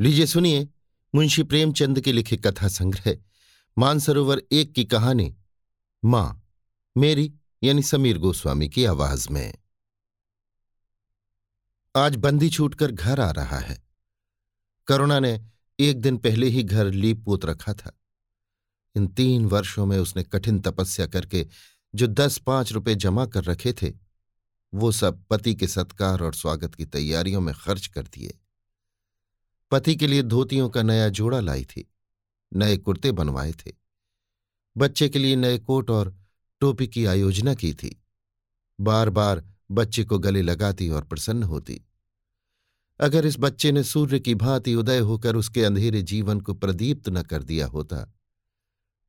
[0.00, 0.68] लीजिए सुनिए,
[1.14, 3.18] मुंशी प्रेमचंद के लिखे कथा संग्रह,
[3.78, 5.36] मानसरोवर एक की कहानी,
[6.04, 6.48] माँ,
[6.96, 9.54] मेरी, यानी समीर गोस्वामी की आवाज़ में।
[11.96, 13.82] आज बंदी छूटकर घर आ रहा है।
[14.86, 15.46] करुणा ने
[15.80, 18.00] एक दिन पहले ही घर लीप पोत रखा था।
[18.96, 21.48] इन तीन वर्षों में उसने कठिन तपस्या करके
[21.94, 23.92] जो दस पाँच रुपए जमा कर रखे थे,
[24.74, 28.38] वो सब पति के सत्कार और स्वागत की तैयारियों में खर्च कर दिए।
[29.70, 31.88] पति के लिए धोतियों का नया जोड़ा लाई थी,
[32.52, 33.72] नए कुर्ते बनवाए थे,
[34.76, 36.14] बच्चे के लिए नए कोट और
[36.60, 38.04] टोपी की आयोजना की थी।
[38.78, 41.80] बार बार बच्चे को गले लगाती और प्रसन्न होती।
[43.00, 47.22] अगर इस बच्चे ने सूर्य की भांति उदय होकर उसके अंधेरे जीवन को प्रदीप्त न
[47.22, 47.96] कर दिया होता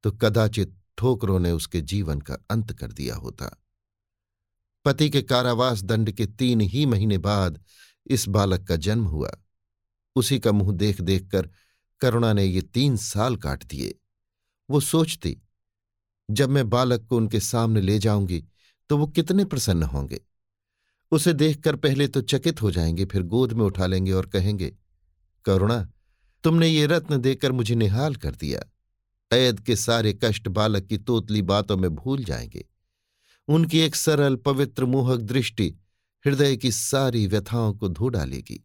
[0.04, 3.50] तो कदाचित ठोकरों ने उसके जीवन का अंत कर दिया होता।
[4.86, 7.60] पति के कारावास दंड के तीन ही महीने बाद
[8.08, 9.32] इस बालक का जन्म हुआ।
[10.16, 11.50] उसी का मुँह देख देखकर
[12.02, 13.96] करुणा ने ये तीन साल काट दिए।
[14.70, 15.38] वो सोचती,
[16.30, 18.44] जब मैं बालक को उनके सामने ले जाऊँगी
[18.90, 20.22] तो वो कितने प्रसन्न होंगे।
[21.12, 24.76] उसे देखकर पहले तो चकित हो जाएँगे, फिर गोद में उठा लेंगे और कहेंगे,
[25.46, 25.88] करुणा,
[26.44, 28.64] तुमने ये रत्न देकर मुझे निहाल कर दिया।
[29.32, 32.66] ऐद के सारे कष्ट बालक की तोतली बातों में भूल जाएँगे।
[33.48, 35.74] उनकी एक सरल, पवित्र, मोहक दृष्टि
[36.26, 38.64] हृदय की सारी व्यथाओं को धो डालेगी।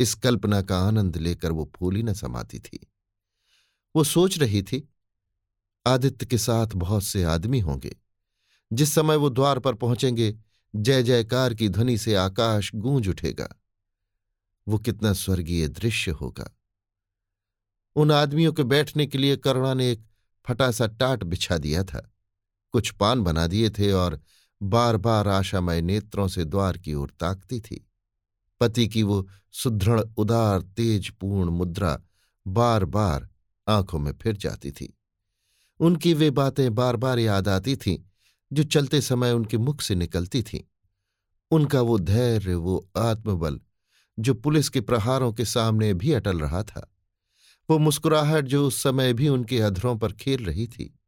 [0.00, 2.92] इस कल्पना का आनंद लेकर वो फूली न समाती थी।
[3.96, 4.88] वो सोच रही थी,
[5.86, 7.96] आदित्य के साथ बहुत से आदमी होंगे।
[8.72, 10.38] जिस समय वो द्वार पर पहुँचेंगे,
[10.76, 13.48] जय जयकार की ध्वनि से आकाश गूंज उठेगा।
[14.68, 16.56] वो कितना स्वर्गीय दृश्य होगा।
[17.96, 20.06] उन आदमियों के बैठने के लिए करुणा ने एक
[20.46, 22.14] फटा सा टाट बिछा दिया था।
[22.72, 24.20] कुछ पान बना दिए थे और
[24.62, 27.89] बार बार आशामय नेत्रों से द्वार की ओर ताकती थी।
[28.60, 32.00] पति की वो सुदृढ़, उदार, तेजपूर्ण मुद्रा
[32.46, 33.28] बार बार
[33.68, 34.98] आँखों में फिर जाती थी।
[35.80, 37.98] उनकी वे बातें बार बार याद आती थीं,
[38.52, 40.60] जो चलते समय उनके मुख से निकलती थीं।
[41.50, 43.60] उनका वो धैर्य, वो आत्मबल,
[44.18, 46.94] जो पुलिस के प्रहारों के सामने भी अटल रहा था।
[47.70, 50.98] वो मुस्कुराहट, जो उस समय भी उनके अधरों पर खेल रही थी।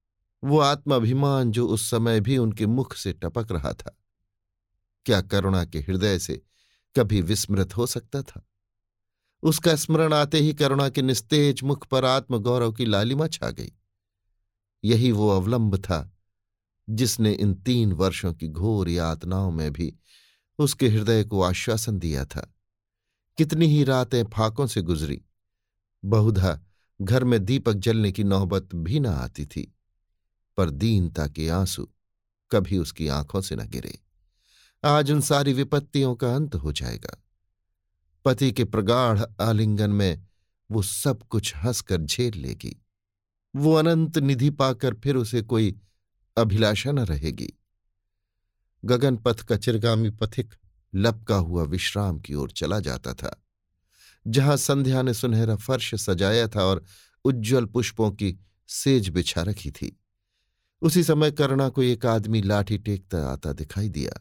[0.44, 3.98] वो आत्माभिमान, जो उस समय भी उनके मुख से टपक रहा था।
[5.06, 6.42] क्या करुणा के हृदय से
[6.97, 8.47] कभी विस्मृत हो सकता था।
[9.42, 13.72] उसका स्मरण आते ही करुणा के निस्तेज मुख पर आत्मगौरव की लालिमा छा गई।
[14.84, 16.16] यही वो अवलंब था
[16.91, 19.94] जिसने इन तीन वर्षों की घोर यातनाओं में भी
[20.58, 22.54] उसके हृदय को आश्वासन दिया था।
[23.38, 25.22] कितनी ही रातें फाकों से गुजरी,
[26.04, 26.60] बहुधा
[27.03, 29.74] घर में दीपक जलने की नौबत भी न आती थी,
[30.56, 31.88] पर दीनता के आँसू
[32.50, 33.98] कभी उसकी आँखों से न गिरे।
[34.84, 37.16] आज उन सारी विपत्तियों का अंत हो जाएगा।
[38.25, 40.25] पति के प्रगाढ़ आलिंगन में
[40.70, 42.75] वो सब कुछ हंसकर झेल लेगी।
[43.54, 45.75] वो अनंत निधि पाकर फिर उसे कोई
[46.37, 47.53] अभिलाषा न रहेगी।
[48.82, 50.54] गगन पथ का चिरगामी पथिक
[50.92, 53.44] लपका हुआ विश्राम की ओर चला जाता था,
[54.26, 56.84] जहाँ संध्या ने सुनहरा फर्श सजाया था और
[57.25, 58.37] उज्ज्वल पुष्पों की
[58.69, 59.97] सेज बिछा रखी थी।
[60.82, 64.21] उसी समय करुणा को एक आदमी लाठी टेकता आता दिखाई दिया।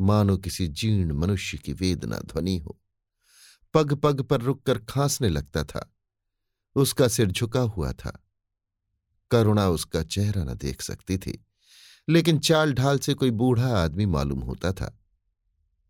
[0.00, 2.80] मानो किसी जीर्ण मनुष्य की वेदना ध्वनि हो।
[3.74, 5.94] पग पग पर रुककर खांसने लगता था।
[6.74, 8.24] उसका सिर झुका हुआ था।
[9.30, 11.46] करुणा उसका चेहरा न देख सकती थी,
[12.08, 15.00] लेकिन चाल ढाल से कोई बूढ़ा आदमी मालूम होता था।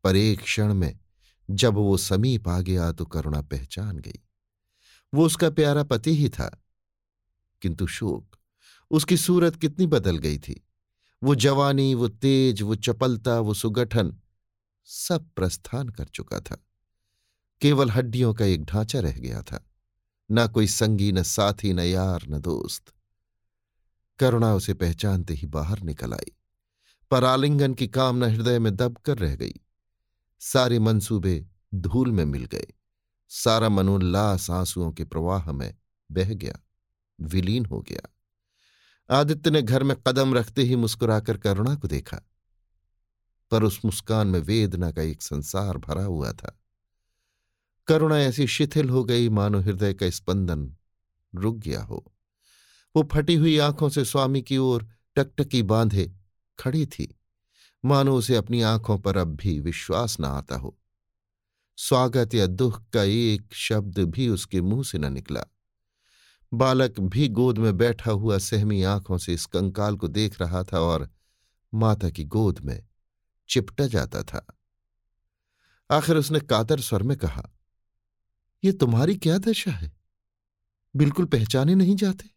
[0.04, 0.98] पर एक क्षण में
[1.50, 4.20] जब वो समीप आ गया तो करुणा पहचान गई।
[5.14, 6.64] वो उसका प्यारा पति ही था।
[7.62, 8.38] किंतु शोक,
[8.90, 10.67] उसकी सूरत कितनी बदल गई थी।
[11.22, 14.16] वो जवानी, वो तेज, वो चपलता, वो सुगठन,
[14.84, 16.64] सब प्रस्थान कर चुका था।
[17.60, 19.70] केवल हड्डियों का एक ढांचा रह गया था।
[20.32, 22.92] न कोई संगी, न साथी, न यार, न दोस्त।
[24.18, 26.32] करुणा उसे पहचानते ही बाहर निकल आई।
[27.10, 29.54] पर आलिंगन की कामना हृदय में दब कर रह गई।
[30.40, 32.66] सारे मंसूबे धूल में मिल गए।
[33.28, 35.74] सारा मनोल्लास आंसुओं के प्रवाह में
[36.12, 36.60] बह गया,
[37.20, 38.17] विलीन हो गया।
[39.10, 42.20] आदित्य ने घर में कदम रखते ही मुस्कुराकर करुणा को देखा।
[43.50, 46.60] पर उस मुस्कान में वेदना का एक संसार भरा हुआ था।
[47.86, 50.76] करुणा ऐसी शिथिल हो गई, मानो हृदय का स्पंदन
[51.34, 52.12] रुक गया हो।
[52.96, 56.12] वो फटी हुई आँखों से स्वामी की ओर टकटकी बांधे
[56.58, 57.20] खड़ी थी।
[57.84, 60.78] मानो उसे अपनी आँखों पर अब भी विश्वास न आता हो।
[61.76, 65.44] स्वागत या दुख का एक शब्द भी उसके मुँह से न निकला।
[66.54, 70.80] बालक भी गोद में बैठा हुआ सहमी आँखों से इस कंकाल को देख रहा था
[70.80, 71.10] और
[71.74, 72.86] माता की गोद में
[73.48, 74.46] चिपटा जाता था।
[75.90, 77.50] आखिर उसने कातर स्वर में कहा
[78.64, 79.92] यह तुम्हारी क्या दशा है?
[80.96, 82.30] बिल्कुल पहचाने नहीं जाते?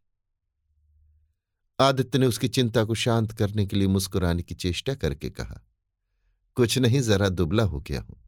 [1.80, 5.62] आदित्य ने उसकी चिंता को शांत करने के लिए मुस्कुराने की चेष्टा करके कहा,
[6.56, 8.22] कुछ नहीं, जरा दुबला हो गया हूँ।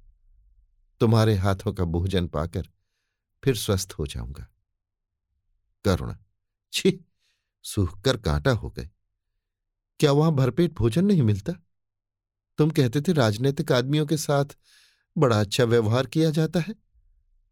[1.00, 2.70] तुम्हारे हाथों का भोजन पाकर
[3.44, 4.48] फिर स्वस्थ हो जाऊँगा।
[5.86, 6.18] करुणा।
[6.74, 7.06] छी
[7.64, 8.90] सूख कर कांटा हो गए।
[10.00, 11.54] क्या वहाँ भरपेट भोजन नहीं मिलता?
[12.58, 14.46] तुम कहते थे राजनीतिक आदमियों के साथ
[15.18, 16.76] बड़ा अच्छा व्यवहार किया जाता है,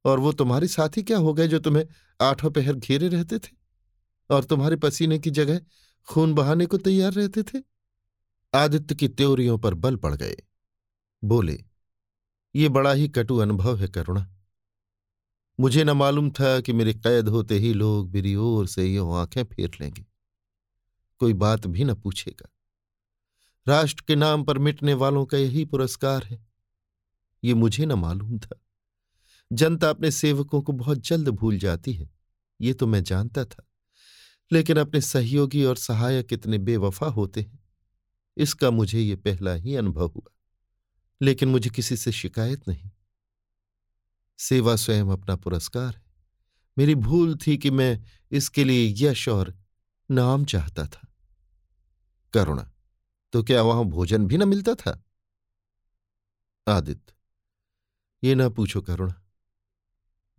[0.05, 1.85] और वो तुम्हारे साथ ही क्या हो गए जो तुम्हें
[2.21, 3.49] आठों पहर घेरे रहते थे?
[4.29, 5.61] और तुम्हारे पसीने की जगह
[6.07, 7.63] खून बहाने को तैयार रहते थे?
[8.53, 10.37] आदित्य की त्योरियों पर बल पड़ गए।
[11.23, 11.63] बोले,
[12.55, 14.30] ये बड़ा ही कटु अनुभव है, करुणा।
[15.61, 19.43] मुझे न मालूम था कि मेरे कैद होते ही लोग मेरी ओर से यो आँखें
[19.43, 20.05] फेर लेंगे।
[21.17, 22.49] कोई बात भी न पूछेगा।
[23.67, 26.47] राष्ट्र के नाम पर मिटने वालों का यही पुरस्कार है।
[27.43, 28.61] ये मुझे न मालूम था।
[29.53, 32.09] जनता अपने सेवकों को बहुत जल्द भूल जाती है।
[32.61, 33.69] ये तो मैं जानता था।
[34.51, 37.59] लेकिन अपने सहयोगी और सहायक इतने बेवफा होते हैं।
[38.37, 40.35] इसका मुझे ये पहला ही अनुभव हुआ।
[41.21, 42.89] लेकिन मुझे किसी से शिकायत नहीं।
[44.41, 46.03] सेवा स्वयं अपना पुरस्कार है।
[46.77, 49.53] मेरी भूल थी कि मैं इसके लिए यश और
[50.11, 51.07] नाम चाहता था।
[52.33, 52.71] करुणा
[53.33, 55.03] तो क्या वहाँ भोजन भी न मिलता था?
[56.67, 57.13] आदित्य,
[58.23, 59.13] ये ना पूछो करुणा,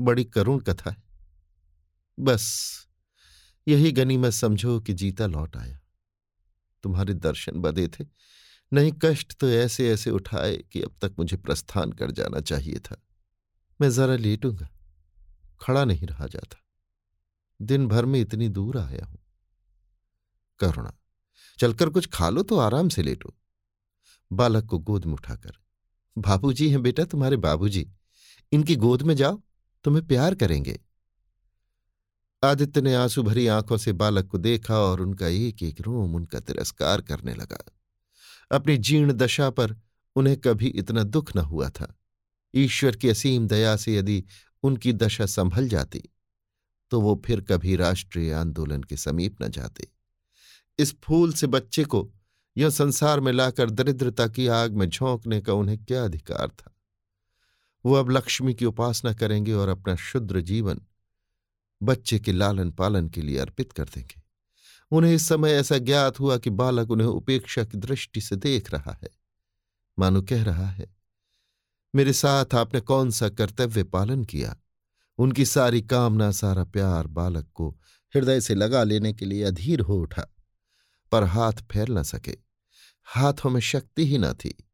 [0.00, 1.02] बड़ी करुण कथा है।
[2.19, 2.44] बस,
[3.69, 5.81] यही गनी गनीमत समझो कि जीता लौट आया।
[6.82, 8.06] तुम्हारे दर्शन बदे थे,
[8.72, 12.96] नहीं कष्ट तो ऐसे ऐसे उठाए कि अब तक मुझे प्रस्थान कर जाना चाहिए था।
[13.80, 14.69] मैं जरा लेटूँगा।
[15.60, 16.58] खड़ा नहीं रहा जाता।
[17.60, 19.19] दिन भर में इतनी दूर आया हूँ।
[20.60, 20.92] करुणा,
[21.58, 23.34] चलकर कुछ खा लो तो आराम से लेटो।
[24.30, 25.52] बालक को गोद में उठाकर,
[26.16, 27.86] बाबूजी हैं बेटा तुम्हारे बाबूजी,
[28.52, 29.40] इनकी गोद में जाओ,
[29.84, 30.78] तुम्हें प्यार करेंगे।
[32.42, 36.40] आदित्य ने आँसू भरी आँखों से बालक को देखा और उनका एक एक रोम उनका
[36.40, 37.58] तिरस्कार करने लगा।
[38.50, 39.76] अपनी जीर्ण दशा पर
[40.16, 41.94] उन्हें कभी इतना दुख न हुआ था।
[42.54, 44.25] ईश्वर की असीम दया से यदि
[44.62, 46.02] उनकी दशा संभल जाती
[46.90, 49.87] तो वो फिर कभी राष्ट्रीय आंदोलन के समीप न जाते।
[50.78, 52.10] इस फूल से बच्चे को
[52.56, 56.76] यह संसार में लाकर दरिद्रता की आग में झोंकने का उन्हें क्या अधिकार था?
[57.84, 60.81] वो अब लक्ष्मी की उपासना करेंगे और अपना शुद्र जीवन
[61.82, 64.22] बच्चे के लालन पालन के लिए अर्पित कर देंगे।
[64.90, 68.98] उन्हें इस समय ऐसा ज्ञात हुआ कि बालक उन्हें उपेक्षा की दृष्टि से देख रहा
[69.02, 69.10] है।
[69.98, 71.01] मानो कह रहा है
[71.94, 74.56] मेरे साथ आपने कौन सा कर्तव्य पालन किया?
[75.19, 77.79] उनकी सारी कामना, सारा प्यार बालक को
[78.15, 80.35] हृदय से लगा लेने के लिए अधीर हो उठा,
[81.12, 82.37] पर हाथ फेर न सके।
[83.05, 84.69] हाथों में शक्ति ही न थी।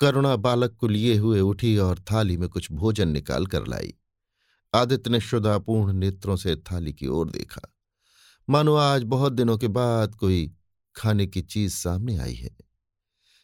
[0.00, 3.94] करुणा बालक को लिए हुए उठी और थाली में कुछ भोजन निकाल कर लाई।
[4.74, 7.74] आदित्य ने शुदापूर्ण नेत्रों से थाली की ओर देखा।
[8.50, 10.54] मानो आज बहुत दिनों के बाद कोई
[10.96, 12.67] खाने की चीज़ सामने आई है।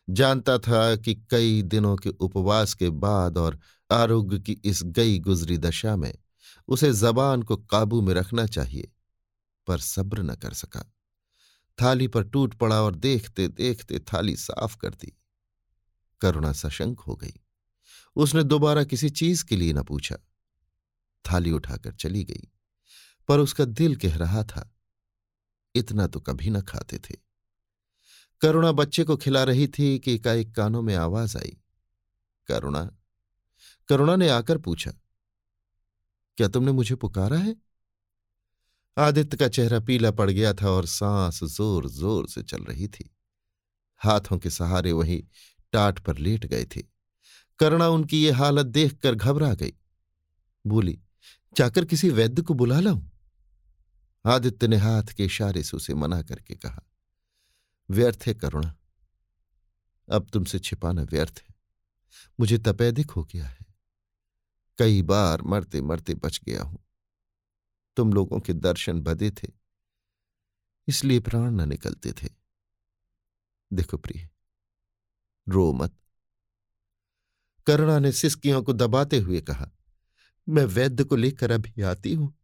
[0.08, 3.58] जानता था कि कई दिनों के उपवास के बाद और
[3.90, 6.14] आरोग्य की इस गई गुजरी दशा में
[6.68, 8.92] उसे जबान को काबू में रखना चाहिए,
[9.66, 10.92] पर सब्र न कर सका।
[11.78, 15.12] थाली पर टूट पड़ा और देखते देखते थाली साफ़ कर दी।
[16.20, 17.34] करुणा सशंक हो गई।
[18.16, 20.16] उसने दोबारा किसी चीज़ के लिए न पूछा।
[21.24, 22.48] थाली उठाकर चली गई,
[23.28, 24.70] पर उसका दिल कह रहा था,
[25.74, 27.16] इतना तो कभी न खाते थे।
[28.42, 31.56] करुणा बच्चे को खिला रही थी कि एकाएक कानों में आवाज़ आई।
[32.48, 32.82] करुणा
[33.88, 34.90] करुणा ने आकर पूछा,
[36.38, 37.54] क्या तुमने मुझे पुकारा है?
[38.96, 43.10] आदित्य का चेहरा पीला पड़ गया था और सांस ज़ोर ज़ोर से चल रही थी।
[44.00, 45.16] हाथों के सहारे वही
[45.72, 46.82] टाट पर लेट गए थे।
[47.60, 49.72] करुणा उनकी ये हालत देखकर घबरा गई।
[50.64, 50.98] बोली,
[51.56, 53.02] जाकर किसी वैद्य को बुला लाऊं?
[54.24, 56.82] आदित्य ने हाथ के इशारे से उसे मना करके कहा
[57.88, 58.74] व्यर्थ है करुणा।
[60.08, 61.54] अब तुमसे छिपाना व्यर्थ है।
[62.38, 63.66] मुझे तपेदिक हो गया है।
[64.78, 66.78] कई बार मरते मरते बच गया हूँ।
[67.96, 69.48] तुम लोगों के दर्शन बदे थे,
[70.88, 72.28] इसलिए प्राण न निकलते थे।
[73.70, 74.28] देखो प्रिय,
[75.46, 75.96] रो मत।
[77.66, 79.70] करुणा ने सिस्कियों को दबाते हुए कहा,
[80.48, 82.34] मैं वैद्य को लेकर अभी आती हूँ।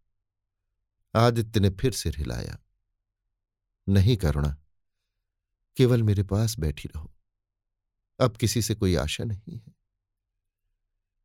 [1.14, 2.58] आदित्य ने फिर सिर हिलाया,
[3.86, 4.56] नहीं करुणा
[5.80, 7.14] केवल मेरे पास बैठी रहो।
[8.20, 9.74] अब किसी से कोई आशा नहीं है।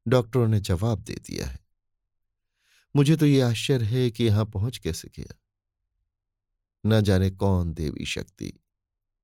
[0.08, 1.60] डॉक्टरों ने जवाब दे दिया है।
[2.96, 5.36] मुझे तो ये आश्चर्य है कि यहाँ पहुँच कैसे गया।
[6.86, 8.54] न जाने कौन देवी शक्ति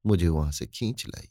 [0.05, 1.29] मुझे वहाँ से खींच लाई।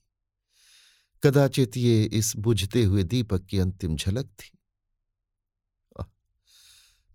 [1.23, 4.59] कदाचित ये इस बुझते हुए दीपक की अंतिम झलक थी।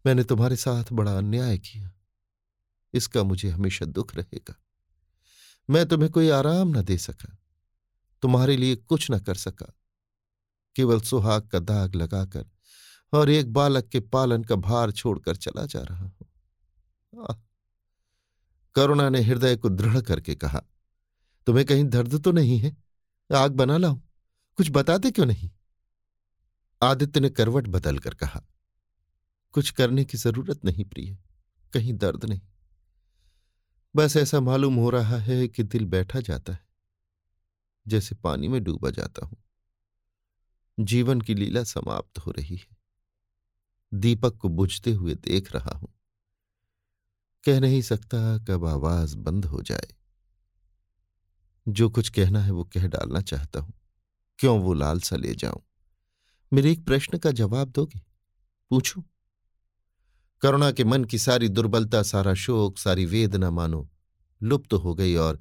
[0.06, 1.92] मैंने तुम्हारे साथ बड़ा अन्याय किया।
[2.94, 4.65] इसका मुझे हमेशा दुख रहेगा।
[5.70, 7.38] मैं तुम्हें कोई आराम न दे सका,
[8.24, 9.72] तुम्हारे लिए कुछ न कर सका।
[10.76, 12.46] केवल सुहाग का दाग लगाकर
[13.14, 17.44] और एक बालक के पालन का भार छोड़कर चला जा रहा हूँ।
[18.76, 20.62] करुणा ने हृदय को दृढ़ करके कहा,
[21.48, 22.76] तुम्हें कहीं दर्द तो नहीं है?
[23.30, 24.00] आग बना लाऊं?
[24.58, 25.50] कुछ बताते क्यों नहीं?
[26.82, 28.42] आदित्य ने करवट बदल कर कहा,
[29.54, 31.18] कुछ करने की ज़रूरत नहीं प्रिय,
[31.74, 32.42] कहीं दर्द नहीं।
[33.96, 36.66] बस ऐसा मालूम हो रहा है कि दिल बैठा जाता है,
[37.88, 39.38] जैसे पानी में डूबा जाता हूँ।
[40.80, 42.78] जीवन की लीला समाप्त हो रही है।
[43.94, 45.94] दीपक को बुझते हुए देख रहा हूँ।
[47.46, 49.88] कह नहीं सकता कब आवाज़ बंद हो जाए।
[51.68, 53.74] जो कुछ कहना है वो कह डालना चाहता हूँ।
[54.40, 55.62] क्यों वो लालसा ले जाऊँ?
[56.54, 58.02] मेरे एक प्रश्न का जवाब दोगे?
[58.70, 59.04] पूछू?
[60.42, 63.90] करुणा के मन की सारी दुर्बलता, सारा शोक, सारी वेदना मानो,
[64.44, 65.40] लुप्त तो हो गई और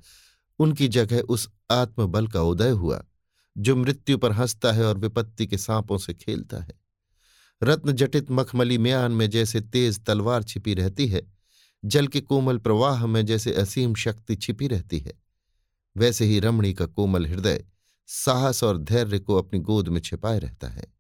[0.59, 3.05] उनकी जगह उस आत्मबल का उदय हुआ,
[3.59, 6.81] जो मृत्यु पर हंसता है और विपत्ति के सांपों से खेलता है।
[7.63, 11.33] रत्न जटित मखमली म्यान में जैसे तेज तलवार छिपी रहती है,
[11.85, 15.13] जल के कोमल प्रवाह में जैसे असीम शक्ति छिपी रहती है,
[15.97, 17.65] वैसे ही रमणी का कोमल हृदय
[18.07, 20.95] साहस और धैर्य को अपनी गोद में छिपाए रहता है।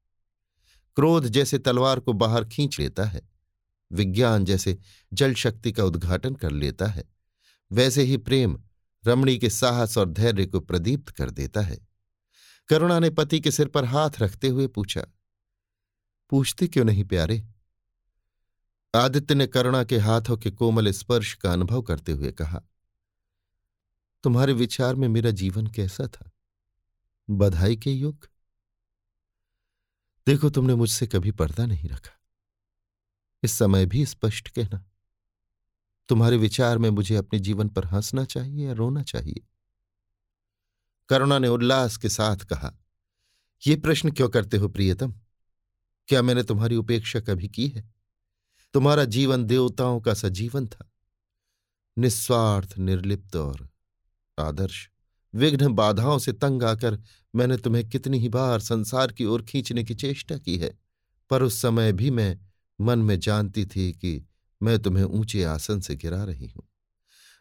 [0.96, 3.33] क्रोध जैसे तलवार को बाहर खींच लेता है।
[3.94, 4.78] विज्ञान जैसे
[5.12, 7.04] जल शक्ति का उद्घाटन कर लेता है।
[7.70, 8.58] वैसे ही प्रेम
[9.04, 11.78] रमणी के साहस और धैर्य को प्रदीप्त कर देता है।
[12.68, 15.06] करुणा ने पति के सिर पर हाथ रखते हुए पूछा,
[16.30, 17.42] पूछते क्यों नहीं प्यारे?
[18.94, 22.62] आदित्य ने करुणा के हाथों के कोमल स्पर्श का अनुभव करते हुए कहा,
[24.24, 26.30] तुम्हारे विचार में मेरा जीवन कैसा था?
[27.30, 28.28] बधाई के युग?
[30.26, 32.20] देखो तुमने मुझसे कभी पर्दा नहीं रखा।
[33.44, 34.84] इस समय भी स्पष्ट कहना।
[36.08, 39.46] तुम्हारे विचार में मुझे अपने जीवन पर हंसना चाहिए या रोना चाहिए?
[41.08, 42.76] करुणा ने उल्लास के साथ कहा
[43.66, 45.14] यह प्रश्न क्यों करते हो प्रियतम?
[46.08, 47.94] क्या मैंने तुम्हारी उपेक्षा कभी की है?
[48.74, 50.92] तुम्हारा जीवन देवताओं का सजीवन था।
[51.98, 53.68] निस्वार्थ, निर्लिप्त और
[54.38, 54.90] आदर्श,
[55.34, 57.02] विघ्न बाधाओं से तंग आकर
[57.34, 60.78] मैंने तुम्हें कितनी ही बार संसार की ओर खींचने की चेष्टा की है,
[61.30, 64.26] पर उस समय भी मैं मन में जानती थी कि
[64.60, 66.68] मैं तुम्हें ऊँचे आसन से गिरा रही हूँ।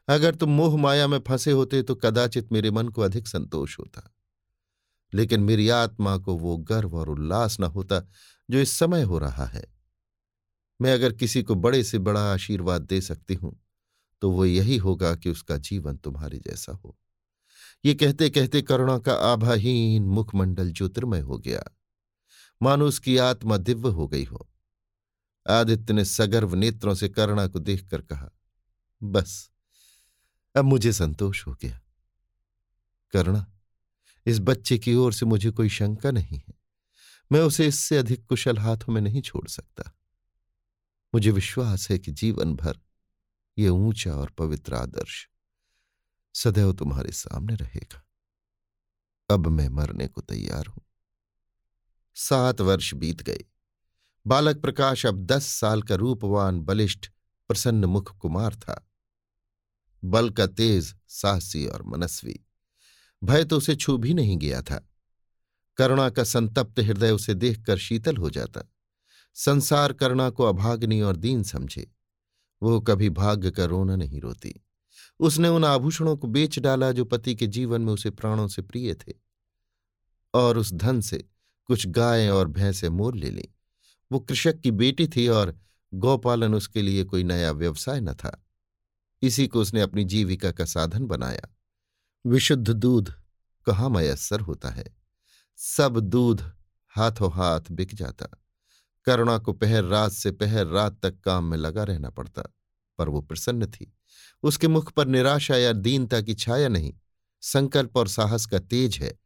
[0.07, 4.09] अगर तुम मोह माया में फंसे होते तो कदाचित मेरे मन को अधिक संतोष होता।
[5.13, 7.99] लेकिन मेरी आत्मा को वो गर्व और उल्लास न होता
[8.49, 9.65] जो इस समय हो रहा है।
[10.79, 13.55] मैं अगर किसी को बड़े से बड़ा आशीर्वाद दे सकती हूँ
[14.21, 16.95] तो वो यही होगा कि उसका जीवन तुम्हारे जैसा हो।
[17.85, 21.63] ये कहते कहते करुणा का आभाहीन मुखमंडल ज्योतिर्मय हो गया।
[22.61, 24.47] मानो उसकी आत्मा दिव्य हो गई हो।
[25.50, 28.29] आदित्य ने सगर्व नेत्रों से करुणा को देखकर कहा,
[29.03, 29.51] बस,
[30.55, 31.81] अब मुझे संतोष हो गया।
[33.13, 33.53] करुणा,
[34.25, 36.53] इस बच्चे की ओर से मुझे कोई शंका नहीं है।
[37.31, 39.97] मैं उसे इससे अधिक कुशल हाथों में नहीं छोड़ सकता।
[41.13, 42.79] मुझे विश्वास है कि जीवन भर
[43.57, 45.29] यह ऊँचा और पवित्र आदर्श
[46.33, 48.05] सदैव तुम्हारे सामने रहेगा।
[49.29, 50.81] अब मैं मरने को तैयार हूँ।
[52.15, 53.45] सात वर्ष बीत गए।
[54.27, 57.08] बालक प्रकाश अब दस साल का रूपवान, बलिष्ठ,
[57.48, 58.89] प्रसन्न मुख कुमार था।
[60.03, 62.46] बल का तेज, साहसी और मनस्वी।
[63.24, 64.89] भय तो उसे छू भी नहीं गया था।
[65.77, 68.74] करुणा का संतप्त हृदय उसे देखकर शीतल हो जाता।
[69.34, 71.92] संसार करुणा को अभाग्नि और दीन समझे।
[72.63, 74.65] वो कभी भाग्य का रोना नहीं रोती।
[75.20, 78.94] उसने उन आभूषणों को बेच डाला जो पति के जीवन में उसे प्राणों से प्रिय
[78.94, 79.13] थे।
[80.34, 81.25] और उस धन से
[81.65, 83.50] कुछ गायें और भैंसें मोल ले ली।
[84.13, 85.60] वो कृषक की बेटी थी और
[85.93, 88.46] गौपालन उसके लिए कोई नया व्यवसाय न था।
[89.22, 91.55] इसी को उसने अपनी जीविका का साधन बनाया।
[92.25, 93.13] विशुद्ध दूध
[93.65, 94.86] कहाँ मयसर होता है?
[95.58, 96.51] सब दूध
[96.88, 98.27] हाथों हाथ बिक जाता।
[99.05, 102.43] करुणा को पहर रात से पहर रात तक काम में लगा रहना पड़ता,
[102.98, 103.93] पर वो प्रसन्न थी।
[104.43, 106.93] उसके मुख पर निराशा या दीनता की छाया नहीं,
[107.41, 109.20] संकल्प और साहस का तेज है।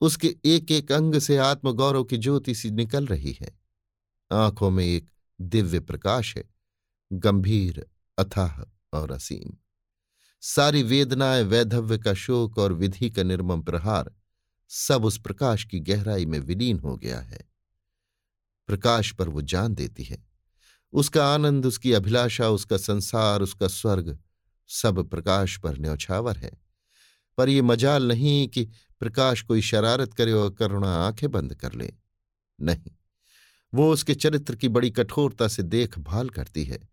[0.00, 3.63] उसके एक एक अंग से आत्मगौरव की ज्योति सी निकल रही है।
[4.34, 5.10] आँखों में एक
[5.40, 6.44] दिव्य प्रकाश है,
[7.12, 7.86] गंभीर,
[8.18, 8.62] अथाह
[8.98, 9.52] और असीम।
[10.40, 14.14] सारी वेदनाएँ, वैधव्य का शोक और विधि का निर्मम प्रहार
[14.68, 17.48] सब उस प्रकाश की गहराई में विलीन हो गया है।
[18.66, 20.26] प्रकाश पर वो जान देती है।
[20.92, 24.18] उसका आनंद, उसकी अभिलाषा, उसका संसार, उसका स्वर्ग
[24.68, 26.64] सब प्रकाश पर न्यौछावर है।
[27.38, 31.94] पर यह मजाल नहीं कि प्रकाश कोई शरारत करे और करुणा आँखें बंद कर ले।
[32.60, 32.96] नहीं।
[33.74, 36.88] वो उसके चरित्र की बड़ी कठोरता से देखभाल करती है।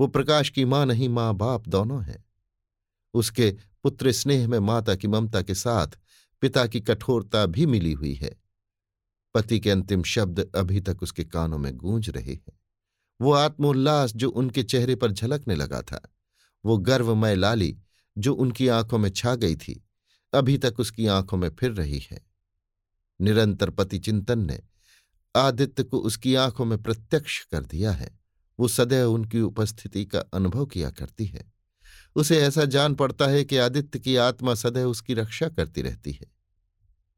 [0.00, 2.24] वो प्रकाश की माँ नहीं माँ बाप दोनों हैं।
[3.14, 5.86] उसके पुत्र स्नेह में माता की ममता के साथ
[6.40, 8.36] पिता की कठोरता भी मिली हुई है।
[9.34, 12.60] पति के अंतिम शब्द अभी तक उसके कानों में गूंज रहे हैं।
[13.20, 16.14] वो आत्मोल्लास जो उनके चेहरे पर झलकने लगा था।
[16.64, 17.78] वो गर्वमय लाली
[18.18, 19.84] जो उनकी आँखों में छा गई थी,
[20.32, 22.26] अभी तक उसकी आँखों में फिर रही है।
[23.20, 24.60] निरंतर पति चिंतन ने
[25.36, 28.20] आदित्य को उसकी आँखों में प्रत्यक्ष कर दिया है।
[28.60, 31.52] वो सदैव उनकी उपस्थिति का अनुभव किया करती है।
[32.16, 36.26] उसे ऐसा जान पड़ता है कि आदित्य की आत्मा सदैव उसकी रक्षा करती रहती है।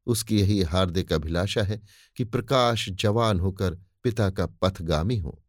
[0.05, 1.81] उसकी यही हार्दिक अभिलाषा है
[2.15, 5.43] कि प्रकाश जवान होकर पिता का पथगामी हो।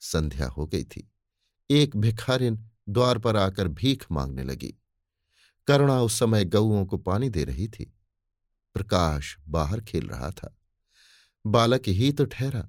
[0.00, 1.12] संध्या हो गई थी।
[1.70, 4.74] एक भिखारिन द्वार पर आकर भीख मांगने लगी।
[5.66, 7.98] करुणा उस समय गऊओं को पानी दे रही थी।
[8.74, 10.58] प्रकाश बाहर खेल रहा था।
[11.46, 12.68] बालक ही तो ठहरा।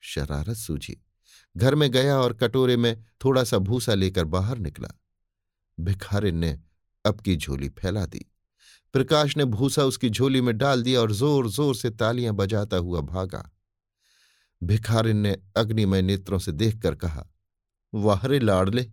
[0.00, 1.04] शरारत सूझी।
[1.56, 4.88] घर में गया और कटोरे में थोड़ा सा भूसा लेकर बाहर निकला।
[5.80, 6.60] भिखारिन ने
[7.04, 8.32] अब की झोली फैला दी।
[8.92, 13.00] प्रकाश ने भूसा उसकी झोली में डाल दिया और ज़ोर ज़ोर से तालियाँ बजाता हुआ
[13.00, 13.50] भागा।
[14.62, 17.26] भिखारिन ने अग्निमय नेत्रों से देखकर कहा,
[17.94, 18.86] वाहरे लाडले,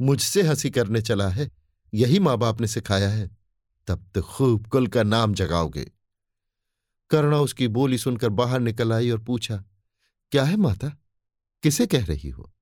[0.00, 1.50] मुझसे हँसी करने चला है।
[1.94, 3.36] यही माँ बाप ने सिखाया है।
[3.86, 5.90] तब तो खूब कुल का नाम जगाओगे।
[7.10, 9.64] करुणा उसकी बोली सुनकर बाहर निकल आई और पूछा,
[10.30, 10.88] क्या है माता?
[11.62, 12.52] किसे कह रही हो?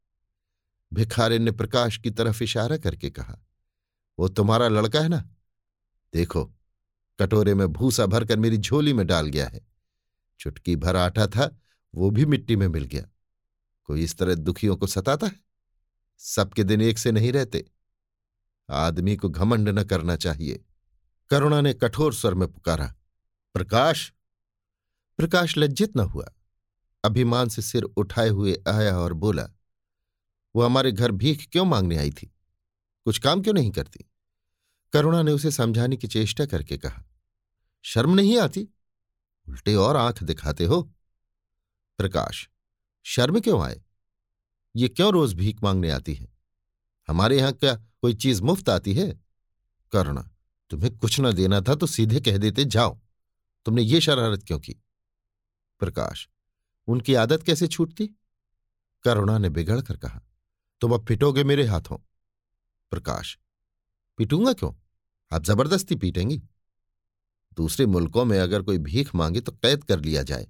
[0.94, 3.38] भिखारिन ने प्रकाश की तरफ़ इशारा करके कहा,
[4.18, 5.30] वो तुम्हारा लड़का है ना?
[6.14, 6.44] देखो,
[7.20, 9.66] कटोरे में भूसा भरकर मेरी झोली में डाल गया है।
[10.40, 11.58] चुटकी भर आटा था,
[11.94, 13.08] वो भी मिट्टी में मिल गया।
[13.84, 15.40] कोई इस तरह दुखियों को सताता है?
[16.18, 17.64] सबके दिन एक से नहीं रहते।
[18.70, 20.64] आदमी को घमंड न करना चाहिए।
[21.30, 22.94] करुणा ने कठोर स्वर में पुकारा,
[23.54, 24.12] प्रकाश
[25.16, 26.32] प्रकाश लज्जित न हुआ।
[27.04, 29.48] अभिमान से सिर उठाए हुए आया और बोला,
[30.56, 32.26] वो हमारे घर भीख क्यों मांगने आई थी?
[33.04, 34.04] कुछ काम क्यों नहीं करती?
[34.92, 37.04] करुणा ने उसे समझाने की चेष्टा करके कहा,
[37.82, 38.68] शर्म नहीं आती?
[39.48, 40.82] उल्टे और आँख दिखाते हो।
[41.98, 42.48] प्रकाश,
[43.04, 43.82] शर्म क्यों आए?
[44.76, 46.28] ये क्यों रोज भीख मांगने आती है?
[47.08, 49.20] हमारे यहाँ क्या कोई चीज़ मुफ़्त आती है?
[49.92, 50.30] करुणा,
[50.70, 52.98] तुम्हें कुछ न देना था तो सीधे कह देते जाओ।
[53.66, 54.82] तुमने ये शरारत क्यों की?
[55.80, 56.28] प्रकाश।
[56.88, 58.06] उनकी आदत कैसे छूटती?
[59.04, 60.20] करुणा ने बिगड़ कर कहा,
[60.82, 61.96] तुम अब पिटोगे मेरे हाथों।
[62.92, 63.38] प्रकाश,
[64.18, 64.72] पीटूँगा क्यों?
[65.32, 66.42] आप ज़बरदस्ती पीटेंगी।
[67.56, 70.46] दूसरे मुल्कों में अगर कोई भीख मांगे तो कैद कर लिया जाए।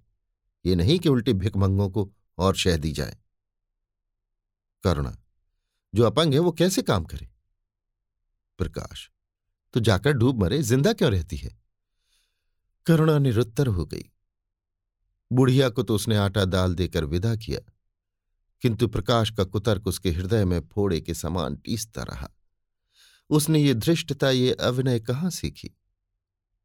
[0.65, 3.17] ये नहीं कि उल्टी भिकमंगों को और शह दी जाए।
[4.85, 5.17] करुणा,
[5.95, 7.29] जो अपंग है वो कैसे काम करे?
[8.59, 9.11] प्रकाश
[9.75, 11.57] तो जाकर डूब मरे, ज़िंदा क्यों रहती है?
[12.87, 14.11] करुणा निरुत्तर हो गई।
[15.37, 17.73] बुढ़िया को तो उसने आटा दाल देकर विदा किया।
[18.61, 22.31] किंतु प्रकाश का कुतर्क उसके हृदय में फोड़े के समान टीसता रहा।
[23.31, 25.77] उसने ये धृष्टता, ये अभिनय कहाँ सीखी?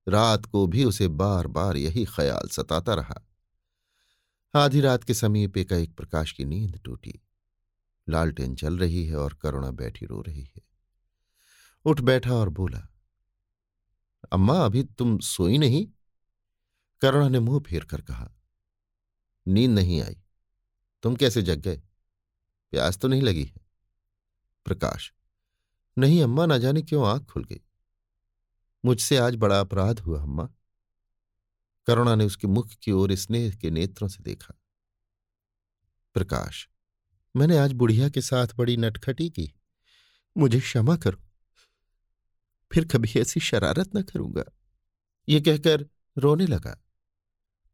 [0.08, 3.28] रात को भी उसे बार बार यही ख्याल सताता रहा।
[4.56, 7.22] आधी रात के समीप एक एक प्रकाश की नींद टूटी।
[8.10, 10.62] लालटेन चल रही है और करुणा बैठी रो रही है।
[11.86, 12.90] उठ बैठा और बोला,
[14.32, 15.88] अम्मा, अभी तुम सोई नहीं?
[17.02, 18.32] करुणा ने मुँह फेर कर कहा
[19.48, 20.22] नींद नहीं आई।
[21.04, 21.82] तुम कैसे जग गए?
[22.72, 23.62] प्यास तो नहीं लगी है?
[24.66, 25.14] प्रकाश,
[25.98, 27.62] नहीं अम्मा, ना जाने क्यों आँख खुल गई?
[28.86, 30.50] मुझसे आज बड़ा अपराध हुआ अम्मा।
[31.88, 34.54] करुणा ने उसके मुख की ओर स्नेह के नेत्रों से देखा।
[36.14, 36.70] प्रकाश,
[37.36, 39.54] मैंने आज बुढ़िया के साथ बड़ी नटखटी की।
[40.38, 41.24] मुझे क्षमा करो।
[42.72, 44.44] फिर कभी ऐसी शरारत न करूँगा।
[45.30, 46.84] ये कहकर रोने लगा।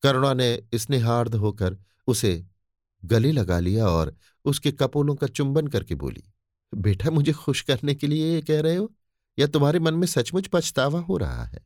[0.02, 2.46] करुणा ने स्नेहार्द होकर उसे
[3.06, 6.24] गले लगा लिया और उसके कपोलों का चुंबन करके बोली,
[6.76, 8.94] बेटा, मुझे खुश करने के लिए ये कह रहे हो?
[9.40, 11.66] या तुम्हारे मन में सचमुच पछतावा हो रहा है?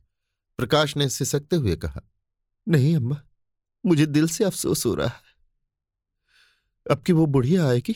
[0.58, 2.00] प्रकाश ने सिसकते हुए कहा,
[2.68, 3.22] नहीं अम्मा,
[3.86, 5.32] मुझे दिल से अफसोस हो रहा है।
[6.90, 7.94] अब कि वो बुढ़िया आएगी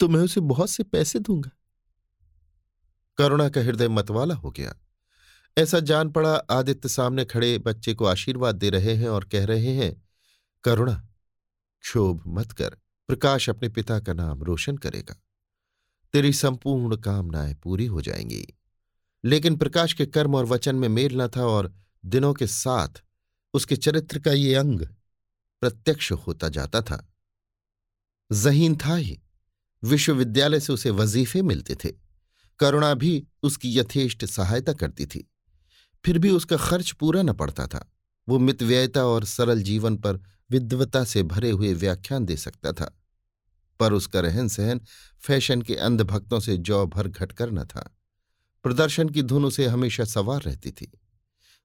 [0.00, 1.50] तो मैं उसे बहुत से पैसे दूँगा।
[3.16, 4.74] करुणा का हृदय मतवाला हो गया।
[5.58, 9.74] ऐसा जान पड़ा, आदित्य सामने खड़े बच्चे को आशीर्वाद दे रहे हैं और कह रहे
[9.76, 10.02] हैं,
[10.64, 11.08] करुणा,
[11.80, 12.70] क्षोभ मत कर,
[13.08, 15.22] प्रकाश अपने पिता का नाम रोशन करेगा।
[16.12, 18.46] तेरी संपूर्ण कामनाएँ पूरी हो जाएँगी।
[19.24, 22.88] लेकिन प्रकाश के कर्म और वचन में मेल न था और दिनों के साथ
[23.54, 24.80] उसके चरित्र का ये अंग
[25.60, 27.12] प्रत्यक्ष होता जाता था।
[28.32, 29.20] जहीन था ही।
[29.84, 31.92] विश्वविद्यालय से उसे वजीफे मिलते थे।
[32.58, 35.30] करुणा भी उसकी यथेष्ट सहायता करती थी।
[36.06, 37.92] फिर भी उसका खर्च पूरा न पड़ता था।
[38.28, 43.02] वो मितव्ययता और सरल जीवन पर विद्वता से भरे हुए व्याख्यान दे सकता था।
[43.80, 44.80] पर उसका रहन सहन
[45.20, 47.96] फ़ैशन के अंधभक्तों से जौ भर घटकर न था।
[48.62, 50.92] प्रदर्शन की धुन उसे हमेशा सवार रहती थी।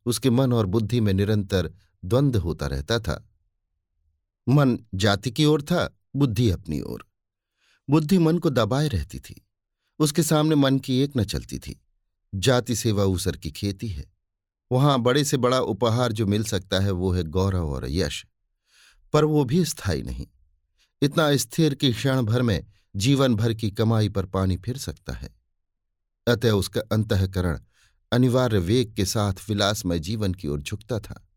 [0.06, 1.74] उसके मन और बुद्धि में निरंतर
[2.06, 3.30] द्वंद्व होता रहता था।
[4.50, 7.06] मन जाति की ओर था, बुद्धि अपनी ओर।
[7.90, 9.48] बुद्धि मन को दबाए रहती थी।
[10.00, 11.82] उसके सामने मन की एक न चलती थी।
[12.36, 14.21] जाति सेवा ऊसर की खेती है।
[14.72, 18.26] वहाँ बड़े से बड़ा उपहार जो मिल सकता है वो है गौरव और यश।
[19.14, 20.28] पर वो भी स्थायी नहीं।
[21.02, 25.36] इतना स्थिर कि क्षण भर में जीवन भर की कमाई पर पानी फिर सकता है।
[26.28, 27.60] अतः उसका अंतकरण
[28.12, 31.28] अनिवार्य वेग के साथ विलासमय जीवन की ओर झुकता था।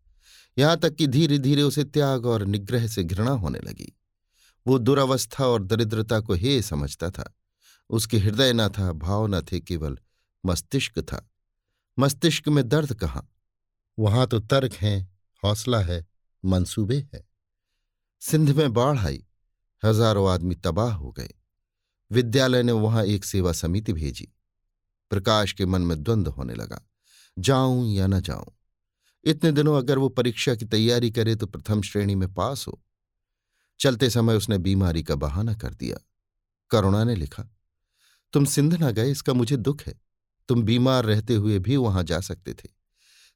[0.58, 3.98] यहाँ तक कि धीरे धीरे उसे त्याग और निग्रह से घृणा होने लगी।
[4.66, 7.34] वो दुरावस्था और दरिद्रता को हे समझता था।
[7.90, 9.98] उसके हृदय न था, भाव न थे, केवल
[10.46, 11.30] मस्तिष्क था।
[11.98, 13.28] मस्तिष्क में दर्द कहाँ?
[13.98, 15.00] वहाँ तो तर्क है,
[15.42, 16.04] हौसला है,
[16.44, 17.24] मंसूबे है।
[18.22, 19.24] सिंध में बाढ़ आई,
[19.84, 21.34] हज़ारों आदमी तबाह हो गए।
[22.10, 24.32] विद्यालय ने वहाँ एक सेवा समिति भेजी।
[25.10, 26.80] प्रकाश के मन में द्वंद्व होने लगा।
[27.38, 28.56] जाऊँ या न जाऊँ?
[29.24, 32.82] इतने दिनों अगर वो परीक्षा की तैयारी करे तो प्रथम श्रेणी में पास हो।
[33.80, 35.98] चलते समय उसने बीमारी का बहाना कर दिया।
[36.70, 37.42] करुणा ने लिखा,
[38.32, 40.03] तुम सिंध न गए, इसका मुझे दुख है।
[40.48, 42.68] तुम बीमार रहते हुए भी वहाँ जा सकते थे।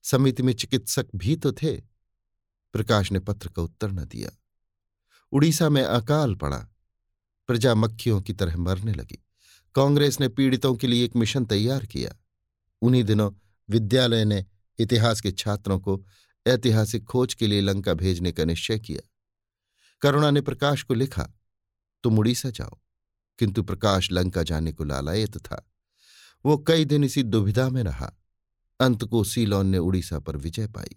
[0.03, 1.77] समिति में चिकित्सक भी तो थे।
[2.73, 4.31] प्रकाश ने पत्र का उत्तर न दिया।
[5.33, 6.69] उड़ीसा में अकाल पड़ा।
[7.47, 9.25] प्रजा मक्खियों की तरह मरने लगी।
[9.75, 12.15] कांग्रेस ने पीड़ितों के लिए एक मिशन तैयार किया।
[12.83, 13.33] उन्हीं दिनों
[13.71, 14.47] विद्यालय ने
[14.79, 16.05] इतिहास के छात्रों को
[16.47, 19.09] ऐतिहासिक खोज के लिए लंका भेजने का निश्चय किया।
[20.01, 21.31] करुणा ने प्रकाश को लिखा,
[22.03, 22.81] तुम उड़ीसा जाओ,
[23.39, 25.71] किंतु प्रकाश लंका जाने को लालायत था।
[26.45, 28.13] वो कई दिन इसी दुविधा में रहा।
[28.81, 30.97] अंत को सीलोन ने उड़ीसा पर विजय पाई।